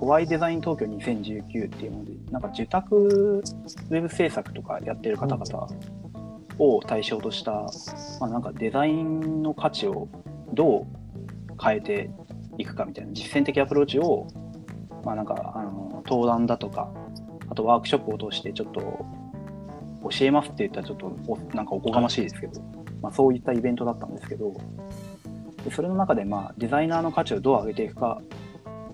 [0.00, 3.42] ホワイデザイン東京2019っていうので、なんか受託
[3.90, 5.68] ウェブ制作とかやってる方々
[6.58, 7.52] を対象とした、
[8.20, 10.08] まあなんかデザインの価値を
[10.52, 10.86] どう
[11.62, 12.10] 変えて
[12.58, 14.26] いくかみたいな実践的アプローチを、
[15.04, 16.92] まあなんかあの、登壇だとか、
[17.48, 19.04] あとワークショップを通してちょっと
[20.10, 22.60] 教えますって言ったらちょっとおなんかおこがましいですけど、
[23.00, 24.54] まあ、そういったイベントだったんですけど
[25.64, 28.20] でそれの中でまあデザイナーの価値をどう上げていくか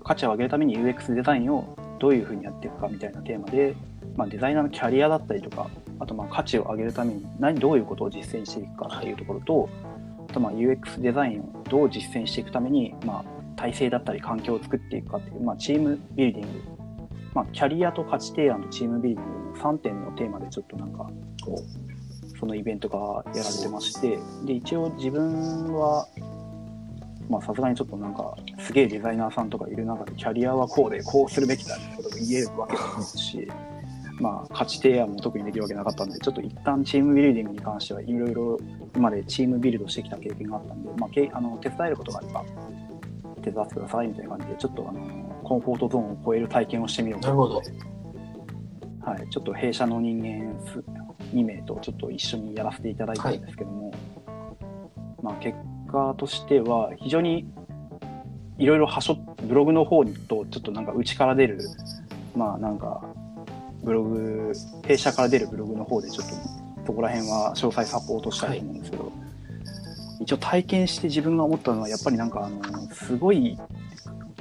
[0.03, 3.75] 価値を上げるために UX デザインをどういうふうにやっていくかみたいなテーマで、
[4.15, 5.69] まあ、デザイナーのキャリアだったりとか
[5.99, 9.69] あとまあ価値を上げるために何どういうことを実践していくかっていうところと
[10.29, 16.78] あとまあ UX デザインをどう実践していくために、まあ、体制だったり環境を作っていくかっていう、まあ、チームビルディング
[17.33, 21.09] まあ、キャリアと価値提案とチームビルディングの3点のテーマでちょっとなんか
[21.43, 26.07] こうそのイベントがやられてましてで一応自分は
[27.29, 33.51] まあさすがにちょっとなんかすげえデザイナーさんとかいる中でキャリアはこうでこうするべきだみたいなことが言えるわけですし
[34.19, 38.57] まあ価値提案も特にできるわけなかったんでちょっと一旦チームビルディングに関してはいろいろ
[38.95, 42.43] 今までチームビルドしてきた経験があったんで、まあ、けあの手伝えることがあれば
[43.43, 47.55] 手伝ってくださいみたいな感じでちょっとあのコンフォートゾーンを超える体験をしてみようとなるほど。
[49.01, 50.83] はい、ちょっと弊社の人間す
[51.33, 53.91] 2名とちょっと一緒にやらせていただいたんですけども、
[55.23, 55.57] まあ、結
[55.91, 57.51] 果としては非常に
[58.59, 61.59] いろいろはしょブログの方にとちょっとなんか内から出る
[62.35, 63.01] まあなんか
[63.83, 64.53] ブログ
[64.85, 66.35] 弊社から出るブログの方でちょっと
[66.85, 69.11] そこら辺は詳細サポートしたいと思うんですけど、
[70.19, 73.57] 一応体験して自分が思ったのはやっぱりなんかあのすごい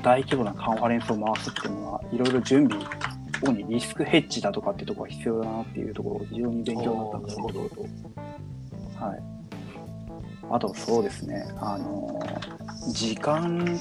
[0.03, 2.83] 大規模なカンファレンスを回すっていうのはいろいろ準備
[3.43, 7.61] 主にリスクヘッジだとかっていうところが必要だなっていうところ非常に勉強になったんですけど、
[9.05, 9.23] はい、
[10.51, 11.47] あとそうですね。
[11.61, 12.21] あの
[12.93, 13.81] 時間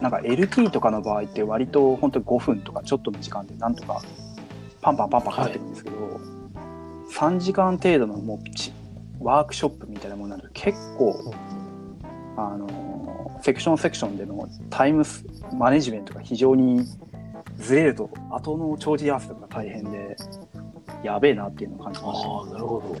[0.00, 4.02] なんか LT とかの場合って割と本当に5分とかちょっとの時間でなんとか
[4.80, 6.20] パンパンパンパンかってるんですけど、
[7.12, 8.72] 3時間程度のもうち
[9.20, 11.32] ワークショップみたいなものになると結構
[12.36, 12.66] あの
[13.42, 16.86] セクションセクションでのタイムスマネジメントが非常に
[17.56, 20.16] ずれると後の帳尻合わせとか大変で
[21.02, 22.92] やべえなっていうのを感じました、ああ、なるほど。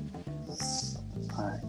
[1.32, 1.62] はい、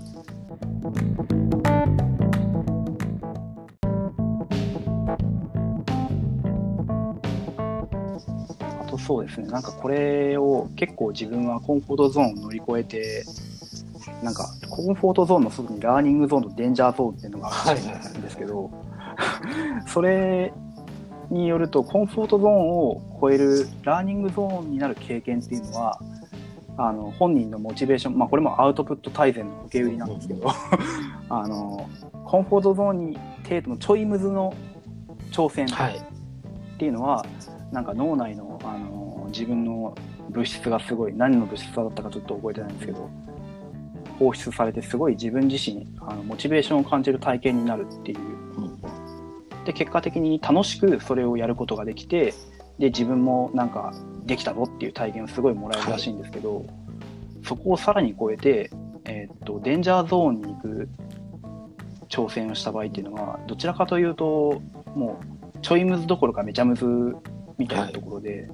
[8.81, 13.23] あとそうですねなんかこれを結構自分はコンフォートゾーンを乗り越えて
[14.23, 18.71] なんかコンフォートゾーンの外にラーニングゾーンとデンジャーゾーンっていうのがあるはいはいはいんですけど、
[19.85, 20.51] それ
[21.29, 25.99] によるとコンフォートゾーンを超えるラーニングゾーンになる経験っていうのは
[26.77, 30.49] あの本人のモチベーション、まあ、これもアウトプット大全の受け売りなんですけど、
[31.29, 31.87] あの
[32.25, 34.55] コンフォートゾーンに程度のちょいムズの
[35.31, 35.97] 挑戦はい。
[35.97, 37.23] っていうのは
[37.71, 39.93] なんか脳内のあの自分の
[40.31, 43.09] 物質がすごい何の物質だったかちょっと覚えてないんですけど
[44.23, 48.19] 放出されてすごい自分自身あのモチベーションを感じる体験になるっていう。
[48.19, 48.81] うん。
[49.65, 52.33] で結果的に楽しくそれをやることができて
[52.79, 53.93] で自分もなんか
[54.25, 56.65] できたぞっていう体験をすごいもらえるらしいんですけど、
[57.45, 58.69] そこをさらに超えて、
[59.05, 60.89] えーっとデンジャーゾーンに行く
[62.09, 64.61] 挑戦をした場合っていうのはどちらかというと
[64.95, 65.19] も
[65.55, 66.85] うちょいムズどころかめちゃムズ
[67.57, 68.49] みたいなところで、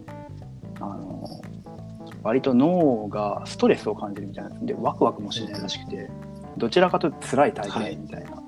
[0.80, 1.26] あの
[2.24, 6.10] 割と脳がストレスを感じるみたいなんでワクワクもしないらしくて
[6.58, 8.30] どちらかというと辛い体はい験みたいな。
[8.30, 8.42] ちょ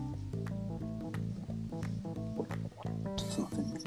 [3.14, 3.80] っとすいませんね。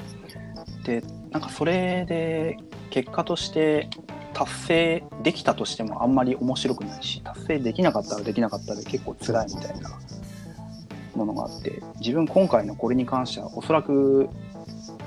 [0.83, 2.57] でなんかそれで
[2.89, 3.89] 結果として
[4.33, 9.89] 達成できたとしてもあんまり面白くないし達成できなかったらできなかったで結構辛いみたいな
[11.15, 14.29] ものがあって自分今回のこれに関してはおそらく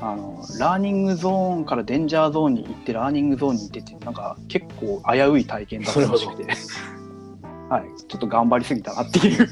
[0.01, 6.45] あのラーニングゾーンからデンジャーゾーンに行ってラーニングゾーンに行ってってなんか結構危うい体験だったらしくて。
[7.69, 8.03] はい。
[8.09, 9.47] ちょっと頑張りすぎたなっていう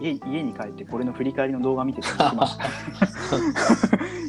[0.00, 2.64] 家家に帰ってこれの振り返りの動画見てて泣きました。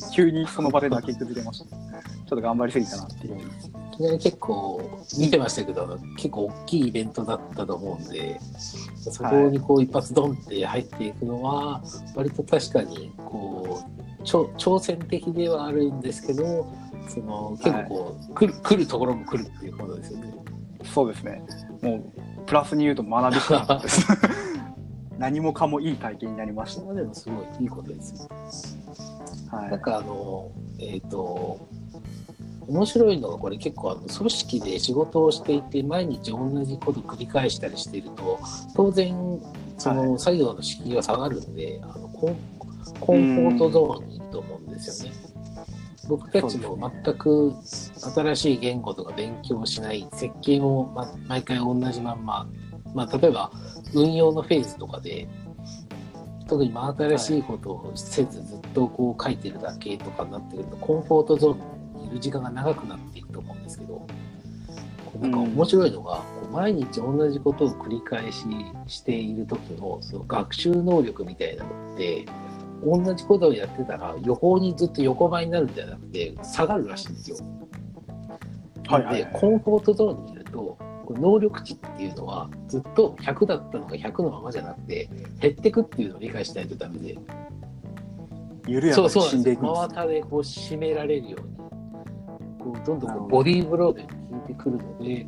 [0.13, 1.65] 急にその場で泣き崩れました。
[1.65, 1.75] ちょ
[2.25, 3.37] っと頑張りすぎたなっていう。
[3.37, 4.81] いきなり結構
[5.19, 8.39] 見てましたけど結構大きいイベントだったと思うんで
[8.95, 11.81] そこにこう一発ドンって入っていくのは
[12.15, 13.81] 割と確かにこ
[14.19, 16.71] う挑戦的ではあるんですけど
[17.09, 20.33] その結構こう、来る来るところも来るっていうことですよね。
[20.85, 21.43] そうですね。
[21.81, 24.07] もうプラスに言うと学びしかったです
[25.19, 28.27] 何もかもいい体験になりましそれはでもすごいいいことです
[29.51, 29.71] はい。
[29.71, 31.59] なんかあのえっ、と
[32.67, 38.39] 面白いのがこれ結構あの組織で仕事をしていて毎日同じことを繰り返したりしていると
[38.75, 39.13] 当然
[39.77, 42.35] その作業の敷居は下がるんで、あのコン
[42.99, 45.17] コンフォートゾーンにいると思うんですよね。
[46.07, 52.49] 僕たちも全く新しい言語とか勉強しない設計も、ま、毎回同じまんま、
[52.93, 53.51] まあ、例えば
[53.93, 55.27] 運用のフェーズとかで
[56.47, 64.05] 特に真新しいことをせずずっとこう書いてるだけとかになってくるとコンフォートゾーンにいる時間が長くなっていくと思うんですけど
[65.19, 68.45] なんか面白いのが、こう毎日同じことを繰り返し
[68.87, 72.25] している時のその学習能力みたいなのって
[72.85, 77.37] 同じことをやってたら予報にずっと横ばいになるんじゃなくて下がるらしいんですよ。
[78.87, 80.77] はいはいはいでコンフォートゾーンにいると
[81.13, 87.17] 能力値っていうのはずっと100だったのが100のままじゃなくて減ってくっていうのを理解しないとダメで。
[88.67, 89.73] 緩やかに死んでいくんです。
[89.73, 91.59] 真綿でこう締められるように
[92.59, 94.09] こうどんどんこうボディーブローで効
[94.45, 95.25] いてくるので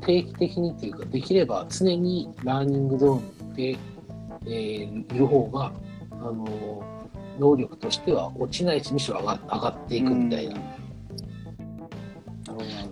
[0.00, 3.80] 定期的にっていうかできれば常にラーニングゾーンにいて、
[4.46, 5.72] えーいる方が
[6.12, 6.82] あの
[7.38, 10.54] 能力としては落ちないしむしろ上が上がっていくみたいな。
[10.54, 10.77] なるほど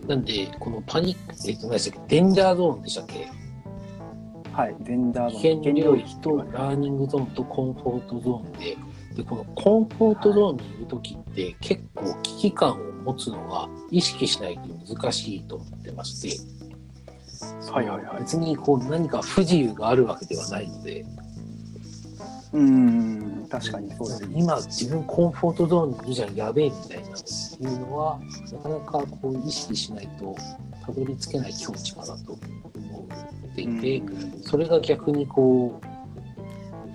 [0.06, 3.14] なんで、このパニック、えっと、何でしたっけ、デンジャーゾーンでしたっけ？
[3.14, 5.64] どはいデンジャーゾ危ーン。
[5.64, 8.76] 険領域とラーニングゾーンとコンフォートゾーンで、
[9.16, 18.20] で、このコンフォートゾーンにいるときって結構危機感を持つのが意識しないと難しいと思ってまして、はいはいはい。
[18.20, 21.04] 別にこう何か不自由があるわけではないので、
[22.56, 24.26] うーん確かにそうです。
[24.26, 28.18] ね今自分コンフォートゾーンにいるじゃん、やべえみたいないうのは、
[28.52, 30.34] なかなかこう意識しないと
[30.84, 33.08] たどり着けない境地かなと思
[33.52, 34.42] っていて、うん。
[34.42, 35.80] それが逆にこ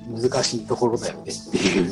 [0.09, 1.83] う難しいところだよねっていう。
[1.83, 1.89] うん。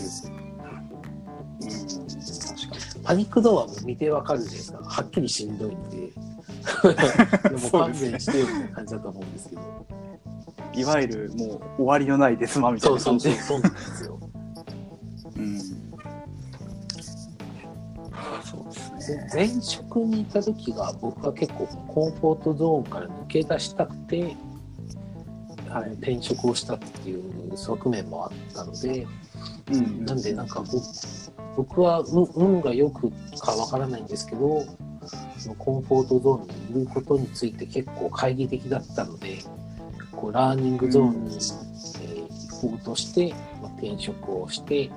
[1.59, 4.79] 確かパニック度はもう見てわかるじゃないですか。
[4.83, 6.09] はっきりしんどいんで。
[7.49, 9.61] でも勘弁してよみたいな感じだと思うんですけど。
[9.61, 9.98] に
[10.79, 14.19] いわゆるもう終わりのないデスマみたいそうな感じそうそうそうなんですよ。
[15.35, 15.59] うん。
[18.43, 24.35] そうですね前職にいた時が僕は結構コンフォートゾーンから抜け出したくて、
[25.69, 29.07] あの転職をしたっていう側面もあったので、
[29.71, 30.81] うんなんでなんか僕
[31.55, 34.63] 僕は運運が良くかわからないんですけど
[35.37, 39.39] そのコンフォートゾーンにいることについて結構懐疑的だったので
[40.19, 41.39] こうラーニングゾーンに、えー
[42.61, 44.91] 行こうとして、まあ、転職をして、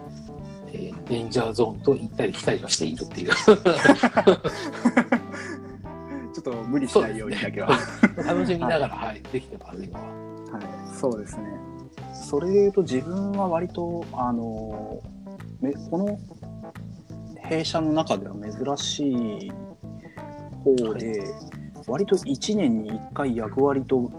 [0.73, 3.31] えーデンジャーゾーンと行ったり来たりはしているっていう。
[3.35, 3.57] ちょっ
[6.43, 7.79] っと無理しないようにだけは。
[8.17, 10.07] 楽しみながら、 はい、できてます、今は。
[10.07, 11.45] はい、そうですね。
[12.13, 15.01] それで言うと自分は割とあの
[15.61, 16.19] めこの
[17.37, 19.13] 弊社の中では珍し
[19.47, 19.53] い
[20.65, 21.23] 方で、
[21.87, 24.11] 割と1年に1回役割と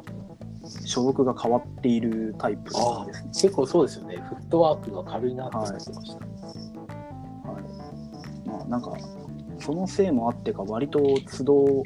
[0.86, 3.30] 所属が変わっているタイプですね。
[3.34, 4.18] 結構そうですよね。
[4.18, 6.26] フットワークが軽いなって思ってました。
[7.50, 8.94] はいまあ、なんか
[9.60, 11.00] そのせいもあってか割と
[11.38, 11.84] 都度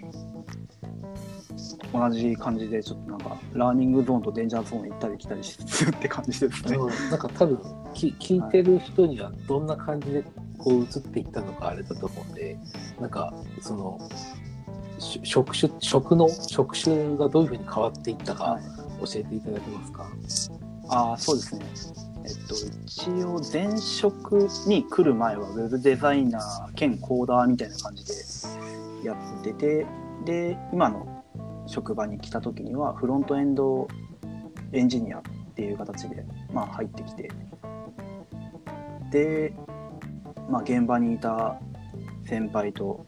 [1.93, 6.75] 同じ感じでちょっとなんかラーニングゾーンとデンジャーゾーン行ったり来たりするって感じですね。
[6.75, 7.59] うんなんか多分
[7.93, 10.23] き聞いてる人にはどんな感じで
[10.57, 12.57] こう移っていったのかあれだと思うんで
[12.99, 14.46] なんかそのし
[14.99, 18.63] 職種職の職種がどういうふうに変わっていったかはい
[18.99, 20.11] 教えていただけますか、
[20.89, 21.65] ああそうですね。
[22.25, 22.55] えっと
[22.85, 28.13] 一応前職に来る前はウェブデザイナー兼コーダーみたいな感じで
[29.07, 29.85] やってて
[30.25, 31.23] で今の
[31.67, 33.87] 職場に来た時にはフロントエンド
[34.73, 35.21] エンジニアっ
[35.55, 37.31] ていう形で、まあ、入ってきて
[39.11, 39.53] で、
[40.49, 41.59] まあ、現場にいた
[42.25, 43.05] 先輩と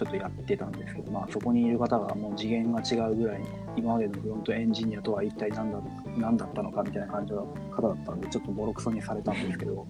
[0.00, 3.42] ちょっとやってたんですけど、まあ、そこにいる方がもう次元が違うぐらい
[3.76, 5.78] 今までのフロントエンジニアとは一体何だ
[6.16, 9.86] 何だったのかみたいな感じの方だったんでちょっとボロクソにされたんですけど。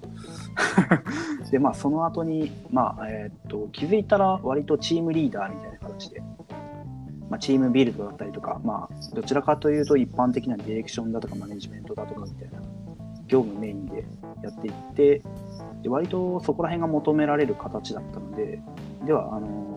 [1.52, 6.20] でまあその後にまあえーっと気づいたら割とチームリーダーみたいな形で、
[7.28, 12.58] まあ、チームビルドだったりとかまあどちらかというと一般的なディレクションだとかマネジメントだとかみたいな
[13.28, 14.04] 業務メインで
[14.42, 15.22] やっていって
[15.82, 18.60] で割とそこら辺が求められる形だったので
[19.06, 19.69] ではあの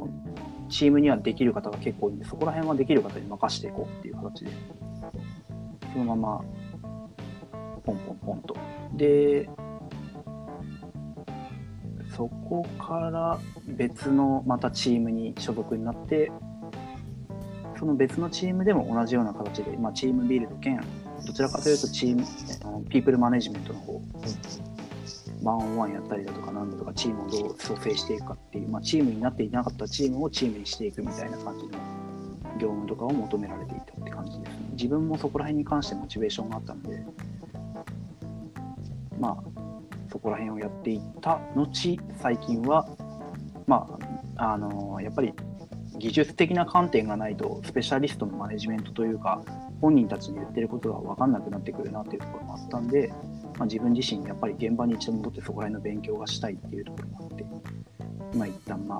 [0.73, 4.51] チームにはできる方が結構いるんでそこら辺はできる方に任していこうっていう形で
[5.93, 6.43] そのまま
[7.85, 8.57] ポンポンポンと。
[8.95, 9.49] で
[12.15, 16.31] そこから別のまたチームに所属になって
[17.77, 20.79] その別のチームでも同じような形で、まあ、チームビルド兼
[21.25, 24.01] どちらかというとチームピープルマネジメントの方
[25.43, 31.71] ワンオンワンやったりだとかなんだとかチームをどう蘇生していくかっていう、まあ、チームになっていなかったチームをチームにしていくみたいな感じの
[32.59, 34.55] 業務とかを求められていたって感じですね。
[34.71, 37.03] 自分もそこら辺に関してモチベーションがあったので
[39.19, 39.37] まあ
[40.09, 42.87] そこら辺をやっていった後最近は
[43.67, 43.87] ま
[44.37, 45.33] ああのやっぱり
[45.97, 49.43] 技術的な観点がないとスペシャリストのマネジメントというか
[49.81, 53.11] 本人たちに言ってることが分かんなくなってくるなっていうところもあったんで、
[53.63, 57.45] まあ、自分自身やっぱり現場に一度戻ってそこら辺の勉強がしたいっていうところもあって
[58.33, 58.99] 今一旦まあ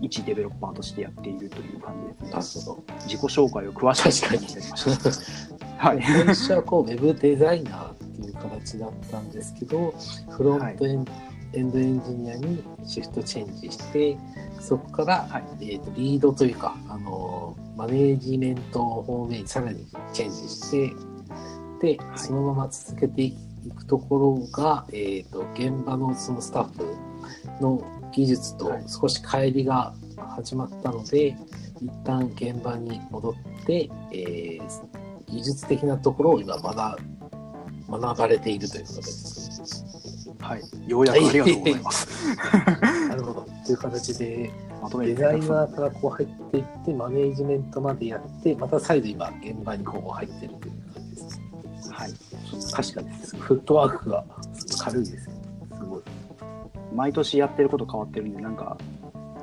[0.00, 2.64] 一デベロッパーとしてやっているという感じですね。
[2.64, 3.02] なるほど。
[3.02, 6.02] 自己紹介を詳しくしてみました はい。
[6.02, 9.94] 最初はこうウェブデザイナーっていう形だったんですけど、
[10.30, 11.04] フロントエン,、
[11.52, 14.18] エンドエンジニアにシフトチェンジして、
[14.60, 15.44] そこから、はい。
[15.60, 21.11] えーとリードというか、あのマネージメント方面にさらにチェンジして、
[21.82, 23.36] で、はいそのまま続けてい
[23.76, 26.96] くところが、えー、と現場のそのスタッフ
[27.60, 29.94] の技術とはい少し乖離が
[30.36, 31.36] 始まったので、
[31.80, 37.02] 一旦現場に戻って、えー技術的なところを今学
[37.88, 40.30] 学ばれているということです。
[40.40, 42.36] はい、ようやくありがとうございます。
[43.08, 43.46] なるほど。
[43.64, 44.50] という形で、
[44.82, 50.81] まとめデザイナーからこう入っていって、マネージメントまでやって、また再度今、現場にこう入ってるという
[52.72, 54.24] 確かに、フットワークが
[54.78, 55.34] 軽いですね。
[55.78, 56.02] すごい。
[56.94, 58.76] 毎年やってること変わってるんで、なんか、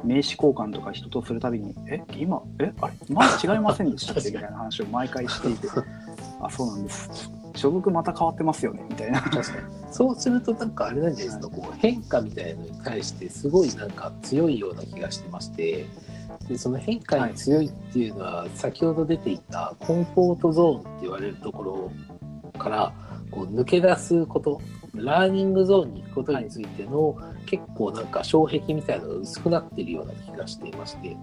[0.03, 5.67] 名刺交換とか人とするたびに、え、今、え、あれ、前違いませんでしたっけみたいな話を毎回していて、
[6.41, 7.31] あ、そうなんです。
[7.55, 9.21] 所属また変わってますよね、みたいな。
[9.21, 9.45] 確かに。
[9.91, 15.85] そうすると、なんかあれなんじゃないですか、こう変化みたいなのに対して、すごいなんか強いような気がしてまして、
[16.47, 21.91] でその変化に強いっていうのは、先ほど出ていたコンフォートゾーンって言われるところ
[22.57, 22.93] から
[23.31, 24.61] こう抜け出すこと、
[24.93, 27.15] ラーニングゾーンに行くことについての、
[27.45, 31.15] 結構なんか障壁みたいなのが薄くなっているような気がしていまして、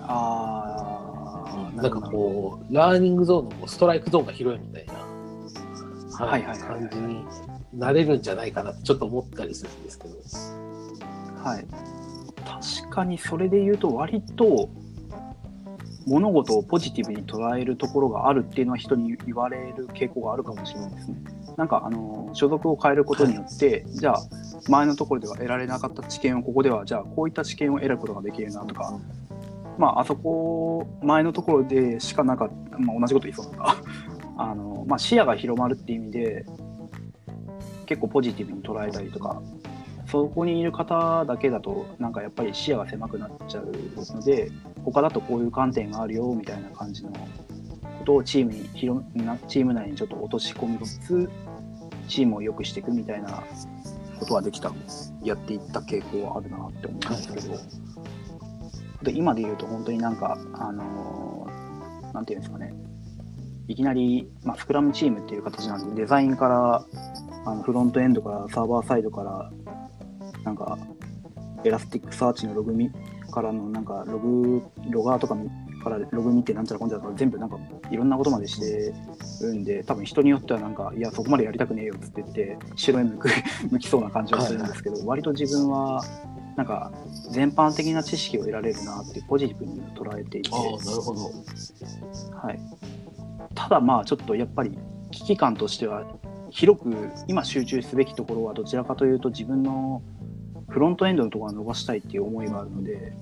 [0.00, 4.94] あー、なんかこう、ラーニングゾーンのこうストライクゾーンが広いみたいな、
[6.24, 7.24] はいはいはいはい感じに
[7.72, 10.14] なれるんじゃないかなってちょっと思ったりするんですけど。
[11.42, 11.66] はい。
[12.44, 14.68] 確かにそれで言うと、割と、
[16.06, 21.16] 物事をポジティブに捉えるところがあるっていうのは人に言われる傾向があるかもしれないですね。
[21.56, 24.22] なんか、あの、所属を変えることによって、じゃあ、
[24.68, 28.98] 前のところでは得られなかった知見をここでは、じゃあ、こういった知見を得ることができるなとか、
[29.78, 33.76] まあ、あそこ、前のところでしかなかった、まあ、同じこと言いそうだな。
[34.38, 36.46] あの、まあ、視野が広まるっていう意味で、
[37.86, 39.42] 結構ポジティブに捉えたりとか
[40.10, 43.72] そこにいる方だけだとなんかやっぱり視野が狭くなっちゃう
[44.14, 44.50] ので
[44.84, 47.18] 他だとこういう観点があるよみたいな感じのこ
[48.04, 49.04] とをチームに広
[49.46, 51.30] チーム内にちょっと落とし込みつつ
[52.08, 53.44] チームを良くしていくみたいな
[54.18, 54.72] ことはできた
[55.22, 57.58] やっていった傾向はあるなって思うんですけど、
[59.02, 62.74] で今で言うと本当になんかあのーていうんですかね。
[63.68, 66.84] いきなり、まあ、スクラムチームっていう形なんでデザインから
[67.44, 69.52] あのフロントエンドからサーバーサイドから
[70.44, 70.78] なんか
[71.64, 72.90] Elasticsearch のログ見
[73.30, 75.36] からのなんかログロガーとか
[75.82, 77.58] からログ見てなんちゃらこんちゃらとか全部なんか
[77.90, 78.92] いろんなことまでして
[79.40, 83.28] るんで多分人によってはなんかいやそこまでやりたくねえよっつって言って白目向く
[83.70, 86.04] 向きそうな感じはするんですけど、割と自分は
[86.56, 86.92] なんか
[87.30, 91.20] 全般的な知識を得られるなってポジティブに捉えていて、なるほど。
[92.36, 92.60] はい、
[93.54, 94.76] ただまあちょっとやっぱり
[95.10, 96.04] 危機感としては
[96.50, 96.94] 広く
[97.28, 100.02] 今集中すべきところはどちらかというと自分の
[100.70, 103.12] フロントエンドのところを伸ばしたいっていう思いがあるので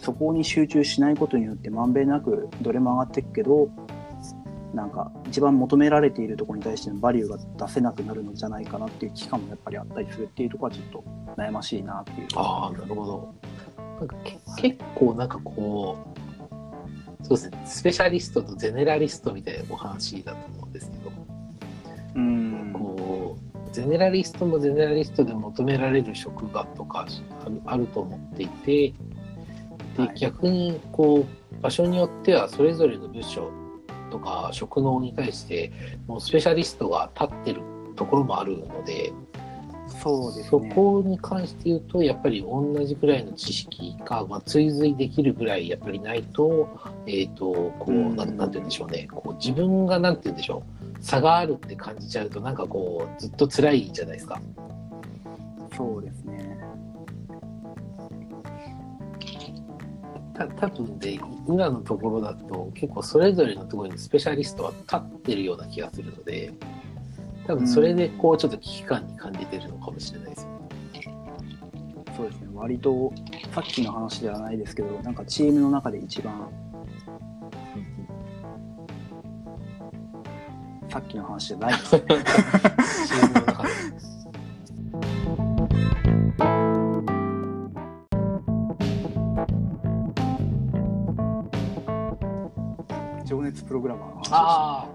[0.00, 3.68] そこに集中しないことによってまんべんなくどれも上がっていくけど
[4.74, 11.04] なんか一番求められているところに対してのバリューが出せなくなるのじゃないかなっていう危機感もやっぱりあったりするっていうところはちょっと
[11.36, 12.26] 悩ましいなっていう。
[12.34, 13.34] ああ、なるほど。
[13.98, 15.96] なんかけ結構なんかこ
[17.22, 21.12] う、そうですね、スペシャリストとゼネラリストみたいなお話だと思うんですけど、
[22.16, 22.70] うん。
[22.74, 27.06] こう、ゼネラリストもゼネラリストで求められる職場とか
[27.66, 28.94] あると思っていて、
[29.98, 30.18] ではい。
[30.18, 33.52] 逆にこう、場所によってはそれぞれの部署
[34.10, 35.70] とか職能に対して、
[36.06, 37.60] もうスペシャリストが立ってる
[37.96, 39.12] ところもあるので、
[40.06, 40.72] そそうですね。
[40.72, 46.68] こに関して言うと、やっぱり同じくらいの知識が、まあ、追随できるぐらいやっぱりないと、
[47.06, 50.62] えっ、と、こう、なんて言うんでしょうね、こう自分がなんて言うんでしょ
[51.00, 54.40] う、差があるって感じちゃうと、なんかこう、ずっと辛いじゃないですか。
[55.76, 56.56] そうですね。
[60.34, 66.52] た多分で、今のところだと、結構それぞれのところにスペシャリストは立ってるような気がするので、
[67.46, 70.42] 多分それでこう、ちょっと危機感に感じてるのかもしれないです。
[70.42, 70.56] よね。
[72.16, 72.48] そうですね。
[72.54, 73.12] 割と
[73.54, 76.50] さっきの話ではないですけどなんかチームの中で一番
[80.90, 81.94] さっきの話じゃないです。
[81.96, 83.68] ねチームの中で。
[93.24, 94.24] 情熱プログラマーの話で。
[94.24, 94.88] し たああ、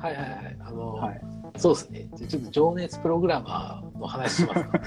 [0.00, 0.56] はいはいはい。
[0.60, 2.08] あの、はいそうですね。
[2.14, 4.80] じゃあちょっと情熱プログラマーの話しますか。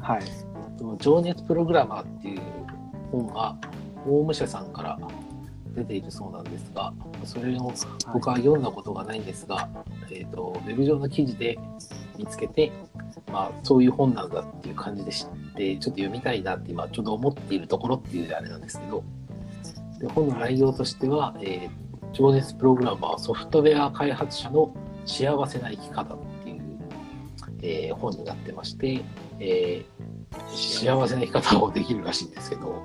[0.00, 2.40] はいえっと情熱プログラマーっていう
[3.10, 3.56] 本が、
[4.06, 4.98] 大武者さんから
[5.74, 6.92] 出ているそうなんですが、
[7.24, 7.72] それを
[8.12, 9.68] 僕は読んだことがないんですが、
[10.10, 11.58] えっと、ウェブ上の記事で
[12.18, 12.72] 見つけて、
[13.30, 19.04] まあ、そういう本なんだっていう感じで知って、ちょっと読みたいなって今ちょっと思っているところっていうあれなんですけど、
[20.00, 21.82] で本の内容としては、えー
[22.12, 24.74] 情熱プログラマーソフトウェア開発者の
[25.06, 26.62] 幸せな生き方っていう、
[27.62, 29.02] えー本になってまして、
[29.40, 30.12] えー
[30.54, 32.82] 幸せな生き方をできるらしいんですけど、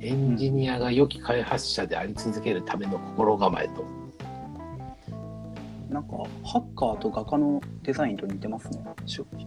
[0.00, 3.84] エンジニアが良き開発者であり続けるための心構えと。
[5.90, 6.10] なんか
[6.44, 8.80] ハッカーと画家のデザインと似てますね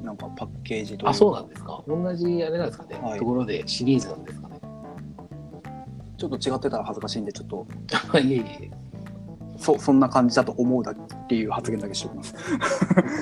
[0.03, 1.81] なんかパッケージとあ、そうなんですか。
[1.87, 2.99] 同じあれなんですかね。
[3.01, 4.59] はいところでシリーズなんですかね。
[6.17, 7.65] ちょっと違ってたら恥ずかしいんでちょっと
[8.19, 8.71] いえいえ。
[9.57, 12.35] そそんな感じだと思うだっていう発言だけしておきます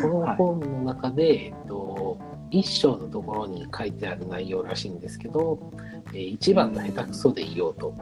[0.01, 2.17] この本の中で、えっと、
[2.49, 5.71] 一章のところに書いてある内容らしいんですけど、
[6.13, 7.93] えー一番の下手くそでいようと。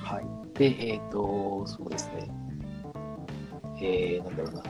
[0.00, 2.30] はいで、えっ、と、そうですね。
[3.80, 4.62] えー、なんだろうな。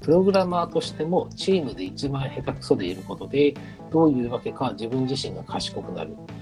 [0.00, 3.54] プログラマーとしても、チームで一番下手くそでいることで、
[3.90, 6.34] どういうわけか自分自身が賢くなると。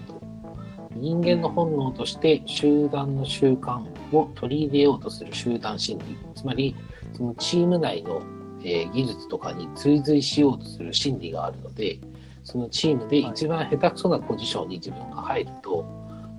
[0.97, 3.81] 人間の本能として集団の習慣
[4.13, 6.19] を取り入れようとする集団心理。
[6.35, 6.77] つまり、
[7.17, 8.23] そのチーム内の、
[8.65, 11.99] えー技術とかに追随しようとする心理があるので、
[12.45, 15.85] そのチームで一番下手くそなポジションに自分が入ると、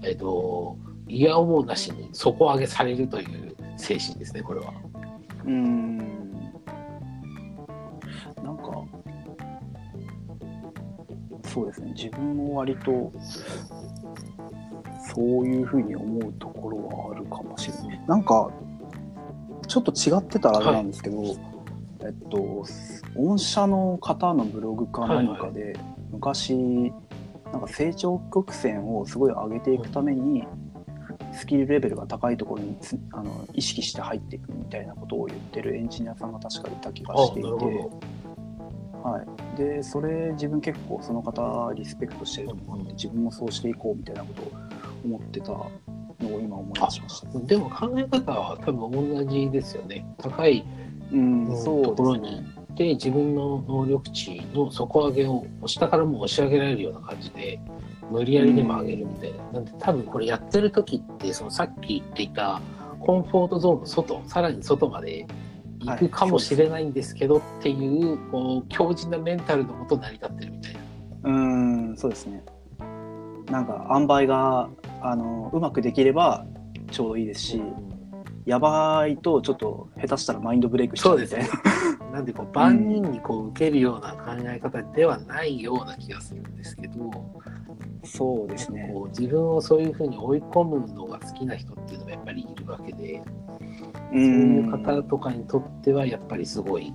[0.03, 0.77] えっ、と、
[1.07, 4.73] いやおうなしに底上げされるという精神ですね、これは。
[5.45, 5.97] うーん
[8.43, 8.83] なんか
[11.49, 13.11] そうですね自分も割と
[15.05, 18.01] そういうふうに思うところはあるかもしれない。
[18.07, 18.49] なんか
[19.67, 21.23] ちょっと違ってたらあれなんですけど、
[22.01, 22.65] えっと
[23.15, 25.77] 御社の方のブログか何かで、
[26.11, 26.55] 昔
[27.51, 30.45] なんか成長曲線をすごい上げていくために、
[31.33, 39.25] スキルレベルが高いところにつあの意識して入っていくみたいなことを言ってるエンジニアさんが確かいた気がしていて、は
[39.55, 44.51] い、でそれ自分結構その方リスペクトしてると思って自分もそうしていこうみたいなことを
[45.03, 45.69] 思ってたの
[46.35, 47.39] を今思い出しました。
[47.39, 50.05] でも考え方は多分同じですよね。
[50.17, 50.65] 高い
[51.11, 52.63] うん、うんそうところにですね。
[52.75, 57.59] で自分の能力値の底上げを下からも押し上げられるような感じで
[58.09, 59.43] 無理やりでも上げるみたいな。
[59.51, 62.61] なんで多分これやってる時ってそのさっき言っていた
[62.99, 65.27] コンフォートゾーンの外さらに外まで
[65.81, 67.73] 行くかもしれないんですけどってい
[68.13, 70.79] う,、こう強靭なメンタルのもと成り立ってるみたいな。
[71.23, 72.43] うん、そうですね。
[73.51, 74.69] なんか塩梅が
[75.01, 76.45] あのうまくできれば
[76.91, 77.61] ちょうどいいですし、
[78.45, 81.49] やばいとちょっと下手したらマインドブレイクしちゃそうなね。。
[82.13, 87.11] なんでこう万人にこう受けるような考え方ではないような気がするんですけど、
[88.03, 88.91] そうですね。
[88.93, 93.23] こう自分をそういうふうに追い込むのが好きな人っていうのがやっぱりいるわけで、う
[94.11, 96.93] そういう方とかにとってはやっぱりすごい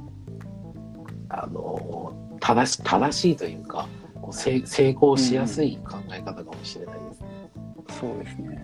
[1.31, 3.89] あの正し正しいというか
[4.29, 7.29] こう成成功しやすい考え方かもしれないですね。
[7.99, 8.63] そうですね。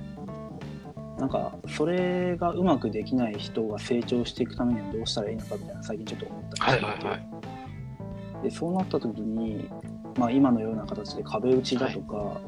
[1.18, 6.76] なんかそれがうまくできない人が成長していくためにはどうしたらいいのかみたいな最近ちょっと思った。
[6.76, 9.70] りしていて、でそうなった時に、
[10.18, 12.40] まあ、今のような形で壁打ちだとか、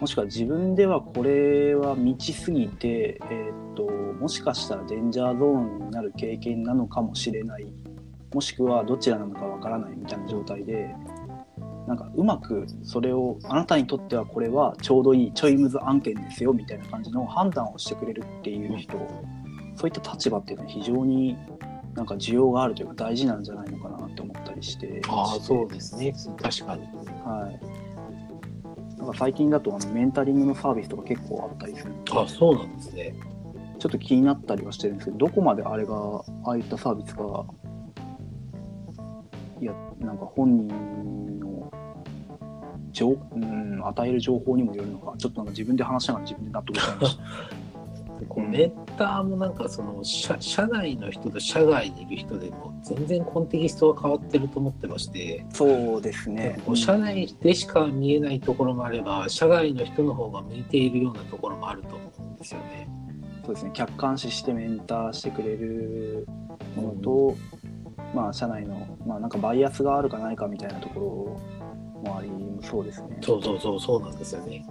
[0.00, 7.66] もしくは自分ではこれは満ちすぎて、えーっともしかしたらデンジャーゾーンになる経験なのかもしれない。
[8.32, 10.94] もしくはどちらなのかわからないみたいな状態で
[11.86, 18.96] なんかうまくそれをあなたにとってはこれはちょうどいいちょいムズ案件ですよみたいな感じの判断をしてくれるっていう人、
[19.76, 21.36] そういった立場っていうのは非常に
[21.94, 26.82] なんか需要があるというか大事なんじゃないのかなって思ったりしてああそうですね確かに。
[27.24, 28.98] はい。
[28.98, 33.14] なんか最近だとあのメンタリングのサービスとか結構あったりするんであそうなんですね。
[33.78, 37.44] ちょっと気になったりはしてるんですけど、どこまであれが、ああいったサービスが、
[39.60, 41.72] いや、なんか本人の
[42.92, 47.22] 情、うん、与える情報にもよるのか、ちょっとなんか自分で話しながら自分で納得しました。
[48.28, 56.60] こうメンターもなんかその社社内の人と社外にいる人でも全然コンテキストが変わってると思ってまして、そうですね。
[56.64, 62.88] こう社内でしか見えないところもあれば社外の人の方が向いているようなところもあると思うんですよね。
[63.44, 63.70] そうですね。
[63.74, 66.26] 客観視してメンターしてくれる
[66.76, 67.36] ものと、
[68.14, 71.40] まあ、社内の、まあ、なんかバイアスがあるかないかみたいなとこ
[72.04, 72.30] ろもあり
[72.62, 73.18] そうですね。
[73.20, 74.66] そうそうそうそうなんですよね。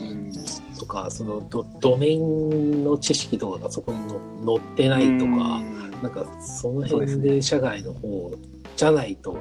[0.00, 0.32] うん。
[0.78, 3.98] とかそのドドメインの知識とかがそこに
[4.44, 5.90] の載ってないとか、うん。
[6.02, 8.32] なんかその辺で社外の方
[8.76, 9.32] じゃないと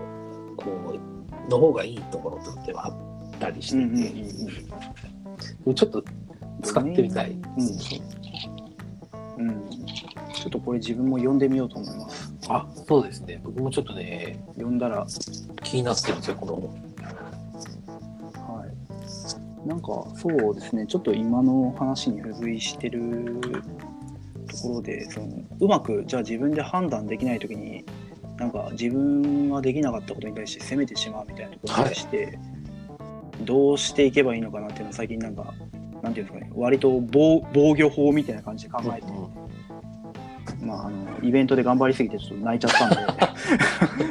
[0.58, 0.97] こ
[1.47, 2.93] うの方がいいところとってはあっ
[3.39, 3.78] たりして。
[3.78, 4.10] うんて、
[5.66, 6.03] うんちょっと
[6.64, 7.32] 使ってみたい。
[9.38, 9.70] うん、うん、
[10.34, 13.39] ちょっとこれ自分も読んでみようと思いますあそうですね。
[13.43, 15.08] 僕もちょっとね読んだらは
[15.64, 16.74] 気になってるんですよこの。
[19.66, 19.68] い。
[19.68, 20.86] なんかそうですね。
[20.86, 23.41] ちょっと今の話に付随してる
[24.48, 25.28] ところでその
[25.60, 27.84] うまくじゃあ自分で判断できない時に
[28.38, 32.38] なんか自分ができなかったことに対して責めてしまうみたいなところに対して、
[33.41, 35.54] どうしていけばいいのかなっていうのを最近なんか
[36.04, 36.52] なんていうんですかね。
[36.54, 39.08] 割と防防御法みたいな感じで考えて、
[40.66, 42.97] まあ、あのイベントで頑張りすぎてちょっと泣いちゃったんで。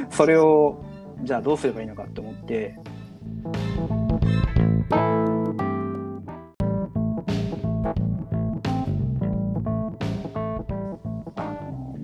[0.10, 0.78] それを
[1.22, 2.78] じゃあどうすればいいのかって思って。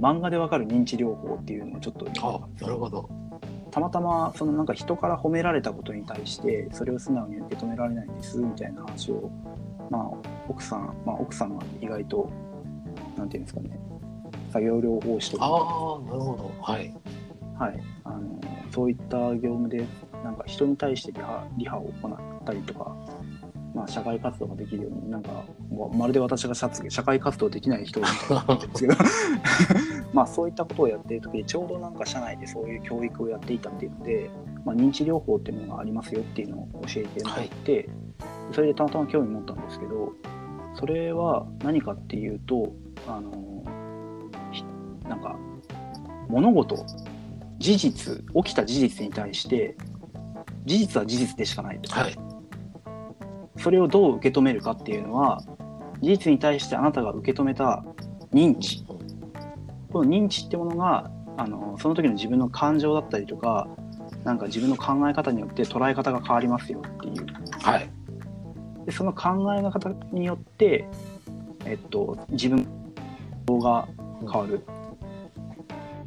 [0.01, 3.09] 漫画でわかる認知療法っていうのをちょっとあなるほど。
[3.70, 9.30] たまたまそのなんか人から褒められたことに対してそれを素直に受け止められないんですみたいな話を、
[9.90, 10.11] まあ、
[10.48, 12.28] 奥さん、まあ、奥さんは意外と
[13.16, 13.78] なんていうんですかね
[14.51, 16.53] 作業療法士とか、ああなるほど。
[16.62, 16.94] はい。
[17.59, 18.40] はい、あの
[18.70, 19.84] そういった業務で
[20.24, 22.96] なんか人に対してリハリハを行ったりとか、
[23.74, 25.44] まあ、社会活動ができるようになんか
[25.92, 26.68] まるで私が社
[27.03, 28.94] 会活動できない人みたいになってですけど
[30.14, 34.30] まあそういったことをやっている時にちょうどなんか社内でそういう教育をやっていたっていうので、
[34.64, 37.90] まあ、認知療法っていうものがありますよっていうのを教えてもらって、
[38.53, 40.12] それでたまたま興味持ったんですけど
[40.74, 42.72] それは何かっていうと
[43.07, 43.49] あのひ
[45.11, 45.36] なんか
[46.28, 46.86] 物事
[47.58, 49.76] 事実起きた事実に対して
[50.64, 52.16] 事実は事実でしかないと、はい。
[53.58, 55.42] それをどう受け止めるかっていうのは
[56.00, 57.84] 事実に対してあなたが受け止めた
[58.32, 58.84] 認知。
[59.92, 63.66] この認知ってものがあのその時の自分の感情だったりとか
[64.24, 67.26] なんか自分の考え方によって捉え方が変わりますよっていう。
[67.61, 67.90] はい。
[68.86, 70.88] でその考え方によって、
[71.64, 72.66] えっと、自分
[73.58, 73.88] が
[74.20, 74.64] 変わる、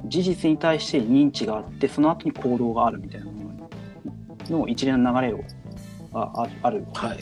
[0.06, 3.70] 事実に対して認知があってその後に行動があるみたいなも
[4.50, 5.44] の一連の流れを
[6.14, 7.18] あああるはい。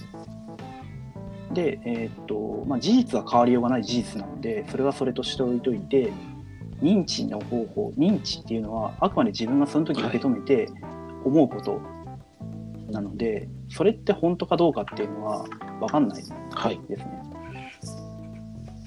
[1.53, 6.11] で、えーっとまあ、事実は変わりようがない事実なのでそれはそれとしておいといて
[6.81, 10.69] 認知の方法認知っていうのはあくまで自分がその時受け止めて
[11.23, 11.81] 思うこと
[12.89, 15.45] なので、それって本当かどうかっていうのは
[15.79, 16.79] 分かんないはい。
[16.89, 17.23] ですね。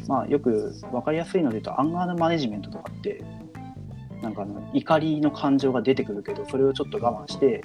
[0.06, 3.24] まあ、よく分かりやすいので言うとアンガーマネジメントとかって
[4.24, 7.62] なんかあの怒りの感情が出てくるけどそれをちょっと我慢して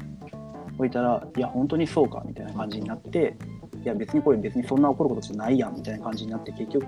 [0.78, 3.38] おいたらいや本当にそうかみたいな感じになって
[3.82, 6.86] いや別にこれ別にそんな怒ることじゃないやんみたいな感じになって結局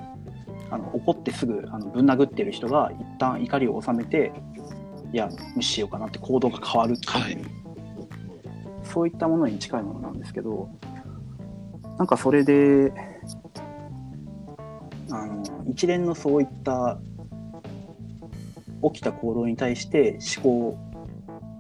[0.69, 4.33] あの怒ってすぐあのぶん殴ってる人が一旦怒りを収めて
[5.13, 7.37] いや無視しようかなって行動が変わるっていう、はい。
[8.83, 10.69] そういったものに近いものなんですけど
[11.97, 12.91] なんかそれで
[15.11, 16.99] あの一連のそういった
[18.83, 20.77] 起きた行動に対して思考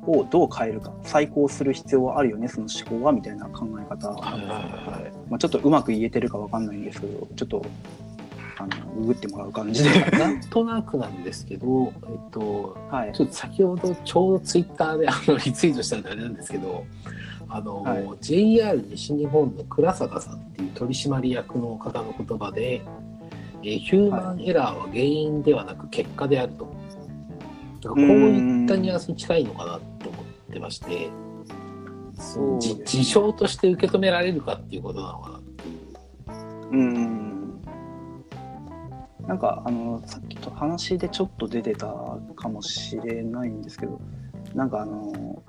[0.07, 5.13] をどう変えるか再考する必要はあるよねその思考はみたいな考え方、はいはいはい。
[5.29, 7.65] まあ、ちょっとうまく言えてるかわかんないんですけどちょっっと
[8.57, 13.13] あのググってもらう感じで、なんとなくなんですけど、えっと、はい。
[13.13, 16.85] ちょっと先ほどちょうどツイッターであのリツイートしたんであれなんですけど、
[17.49, 18.07] あの、はい。
[18.21, 22.81] JR 西日本の倉坂さんっていう取締役の方の言葉で、
[23.63, 26.65] えーヒューマンエラーは原因ではなく結果であると。
[26.65, 26.80] なんか
[27.89, 31.09] こういったニュアンスに近いのかなって思ってまして、
[32.15, 35.77] そう事象として受け止められるかっていうことなのかなっていう。
[36.71, 37.61] うん。
[39.27, 41.87] なんかあのさっきと話でちょっと出てた
[42.35, 44.01] かもしれないんですけど
[44.55, 45.41] なんかあの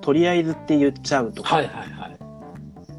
[0.00, 2.18] とりあえずって言っちゃうとか、はいはいはい。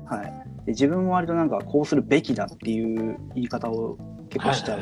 [0.06, 0.34] はい。
[0.66, 3.98] で自分も割となんかこうするべきだっていう言い方を
[4.30, 4.80] 結構しちゃう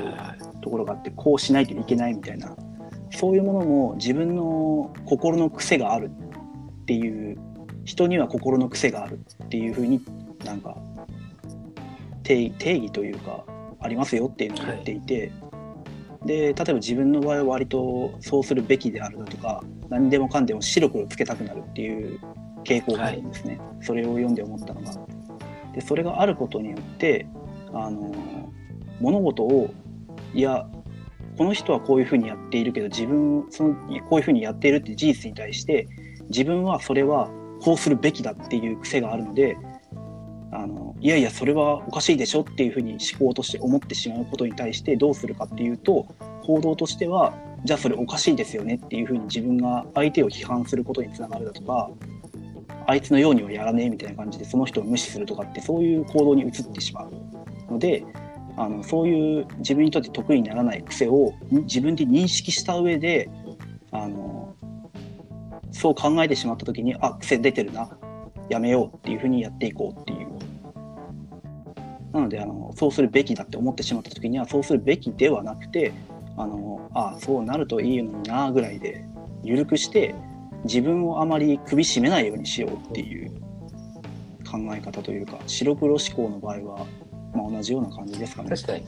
[0.62, 2.56] ところがあってこうしないといけないみたいな
[3.12, 6.12] そういうものも自分の心の癖がある
[6.82, 7.38] っていう
[7.86, 10.02] 人には心の癖があるっていうふうに
[10.44, 10.78] なんか
[12.24, 13.44] 定定義というか
[13.80, 15.32] ありますよっていうのを言っていて、
[16.26, 22.20] で例えば自分の場合は割とそうするべきであるだとか何でもかんでも白黒つけたくなるっていう
[22.64, 24.92] 傾向があるんですね、それを読んで思ったのが。
[25.74, 27.28] でそれがあることによって
[27.74, 28.12] あの
[29.00, 29.74] 物事を
[30.34, 30.68] いや
[31.40, 33.74] この人はこういうふうにやっているけど自分その
[34.10, 35.88] こういうふうにやっているって事実に対して
[36.28, 37.30] 自分はそれは
[37.62, 39.58] こうするべきだっていう癖があるので
[40.52, 46.08] あのいやいやそれはおかしいでしょっていうふうに思考として思ってしまうことに対してどうするかっていうと
[46.44, 47.34] 行動としては
[47.64, 51.90] じゃあそれおかしいですよねっていうふうに自分が相手を批判することにつながるだとか
[52.86, 58.04] あいつのようにはやらねえみたいな感じでその人を無視するとかってそういう行動に移ってしまうので
[58.60, 63.30] あのそういう自分にとって得意にならない癖を自分で認識した上で
[63.92, 64.54] あの
[65.72, 67.90] そう考えてしまった時にあ癖出てるな。
[68.50, 70.28] やめようっていうふうにやっていこうっていう。
[72.12, 75.94] なのであのそうするべきだって思ってしまった時にはそうするべきではなくて
[76.38, 79.06] あのあそうなるといいのになぐらいで
[79.44, 80.16] 緩くして
[80.64, 83.30] 自分をあまり首絞めないようにしようっていう
[84.50, 86.88] 考え方というか白黒思考の場合は、
[87.34, 88.50] まあ、同じような感じですかね。
[88.50, 88.86] 確かに。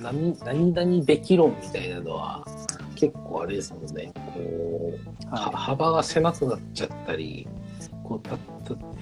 [0.00, 2.44] 何何々べき論みたいなのは
[2.94, 4.12] 結構あれですもんね。
[4.14, 7.46] こう、はは幅が狭くなっちゃったり
[8.04, 8.36] こうた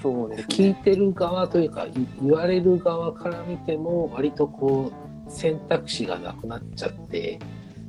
[0.03, 0.47] そうですね。
[0.49, 4.93] 聞いてる側というかい言われる側から見ても割とこ
[5.27, 7.39] う選択肢がなくなっちゃって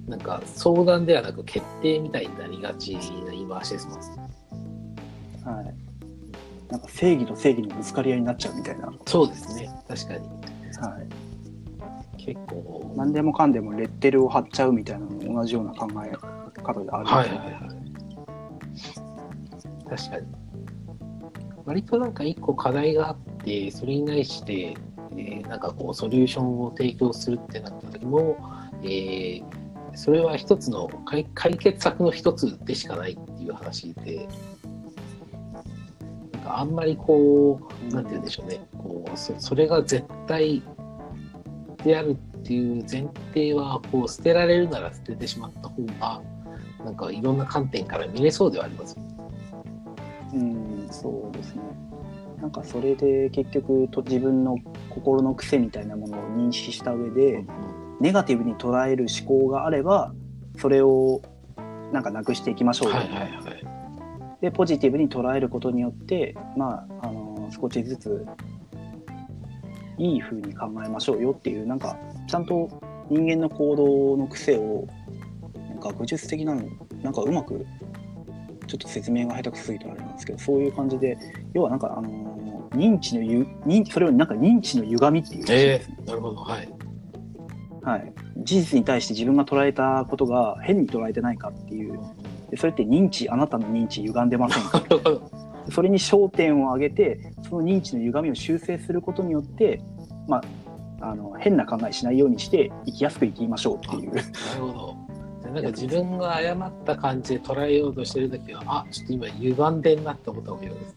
[0.07, 3.99] なんか相談ではなく決定みたいになりがちな言い回しですもん
[5.55, 5.75] はい。
[6.69, 8.87] なんか正義と正義のぶつかり合いになっちゃうみたいな。
[8.87, 9.69] はそうですね。
[9.87, 10.54] 確かに
[11.01, 11.07] い。
[12.17, 12.93] 結構。
[12.95, 16.11] 何でもかんでもレッテルを貼っちゃうみたいなのも同じような考え
[16.61, 17.49] 方であるので、はいはいはい。
[19.89, 20.27] 確かに。
[21.65, 24.75] 割となんか一個課題があってそれに対して、
[25.11, 28.37] えーなんかこうソリューションを提供するってなった時も、
[28.83, 29.43] えー
[29.95, 34.27] それは一つの解解決策の一つでしかないっていう話で
[36.45, 40.61] かあんまりこうなんて言うんでしょうねこうそそれが絶対
[41.83, 46.21] であるっていう前提はこう捨てられるなら捨ててしまった方が
[46.83, 48.95] なんかいろんな観点から見れそうではあります。
[50.33, 51.61] うん、そうですね。
[52.41, 54.57] なんかそれで結局と自分の
[54.89, 57.43] 心の癖みたいなものを認識した上で、
[57.99, 60.13] ネガティブに捉える思考があれば、
[60.59, 61.21] それを
[61.91, 63.54] なんかなくしていきましょうよ、はいはいはい。
[64.41, 68.25] でポジティブに捉えることによって、まあ、あの少しずつ
[69.97, 72.69] いい風に考えましょうよっていうなんかちゃんと
[73.09, 74.87] 人間の行動の癖を
[75.69, 76.63] なんか学術的なの
[77.01, 77.65] なんかうまく
[78.67, 81.17] ちょっと説明が下手くそすぎてあれなんですけどそういう感じで
[81.53, 82.35] 要はなんかあのー
[82.75, 86.35] 認知のゆ認それをなんか認知の歪みっていうらしいんですねなるほど。
[86.37, 86.69] はい。
[87.81, 91.99] はい、事実に対して自分が捉えたことが変に捉えてないかっていう
[92.49, 94.83] でそれって認知あなたの認知歪んでませんか？
[95.71, 97.19] それに焦点を上げて
[97.49, 99.81] その認知の歪みを修正することによって、
[100.27, 100.37] ま
[101.01, 104.27] あ、あの変な考えしないようにして生きやすく生きましょうっていうなる
[104.59, 105.05] ほど。
[105.59, 110.95] んか自分が誤った感じで捉えようとしてるときは、あちょっと今歪んでんなって思ったわけです。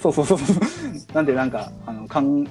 [0.00, 0.56] そうそうそうそう
[1.14, 2.50] なんでなんかあのかん考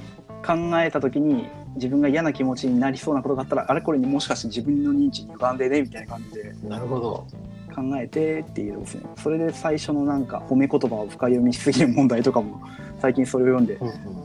[0.82, 7.28] えた時に自分が嫌な気持ちになりそうなことがあったらあれこれにもしかして自分の認知歪んでねみたいな感じでなるほど。
[7.74, 12.62] 考えてっていうですねそれで最初のなんか褒め言葉を深読みしすぎる問題とかも
[13.00, 14.24] 最近それを読んでうんうん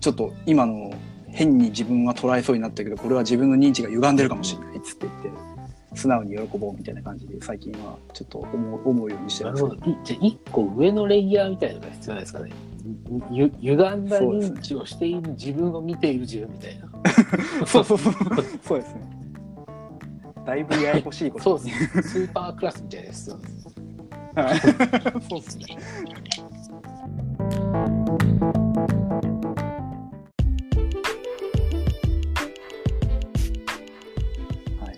[0.00, 0.92] ちょっと今の
[1.28, 5.44] 変に自分は捉えそうになったけどこれは自分の認知が歪んでるかもしれないっつって言って
[5.94, 9.90] 素直に喜ぼうみたいな感じで最近はちょっと思う思うようにしてますなるほど。
[9.90, 12.52] いじゃあ一個上のレイヤーみたいなのが必要ですかね。
[13.30, 16.88] ゆ歪んだ認知をしている自分を見ている自分みたいな。
[17.66, 18.14] そうそうそう
[18.62, 19.23] そうですね
[20.44, 22.02] だいぶややこしいことそうですね。
[22.02, 23.30] スーパークラスみたいなやつ。
[24.36, 24.60] はい
[25.28, 25.78] そうですね
[34.80, 34.92] は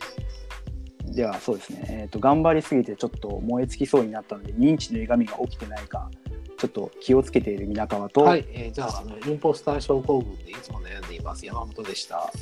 [1.06, 6.10] い、ではそうですね、えー、と頑張りすぎてちょっと燃え尽きそうになったので認知の歪みが起きてないか
[6.56, 11.44] ちょっと気をつけている皆川と、はい、えーじゃああの、インポスター症候群でいつも悩んでいます。
[11.44, 12.32] 山本でした。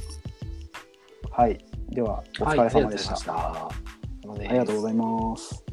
[1.33, 1.59] はい
[1.95, 3.75] ではお疲れ様でした、はい
[4.27, 4.45] ありがとうございました。
[4.45, 5.64] ありがとうございます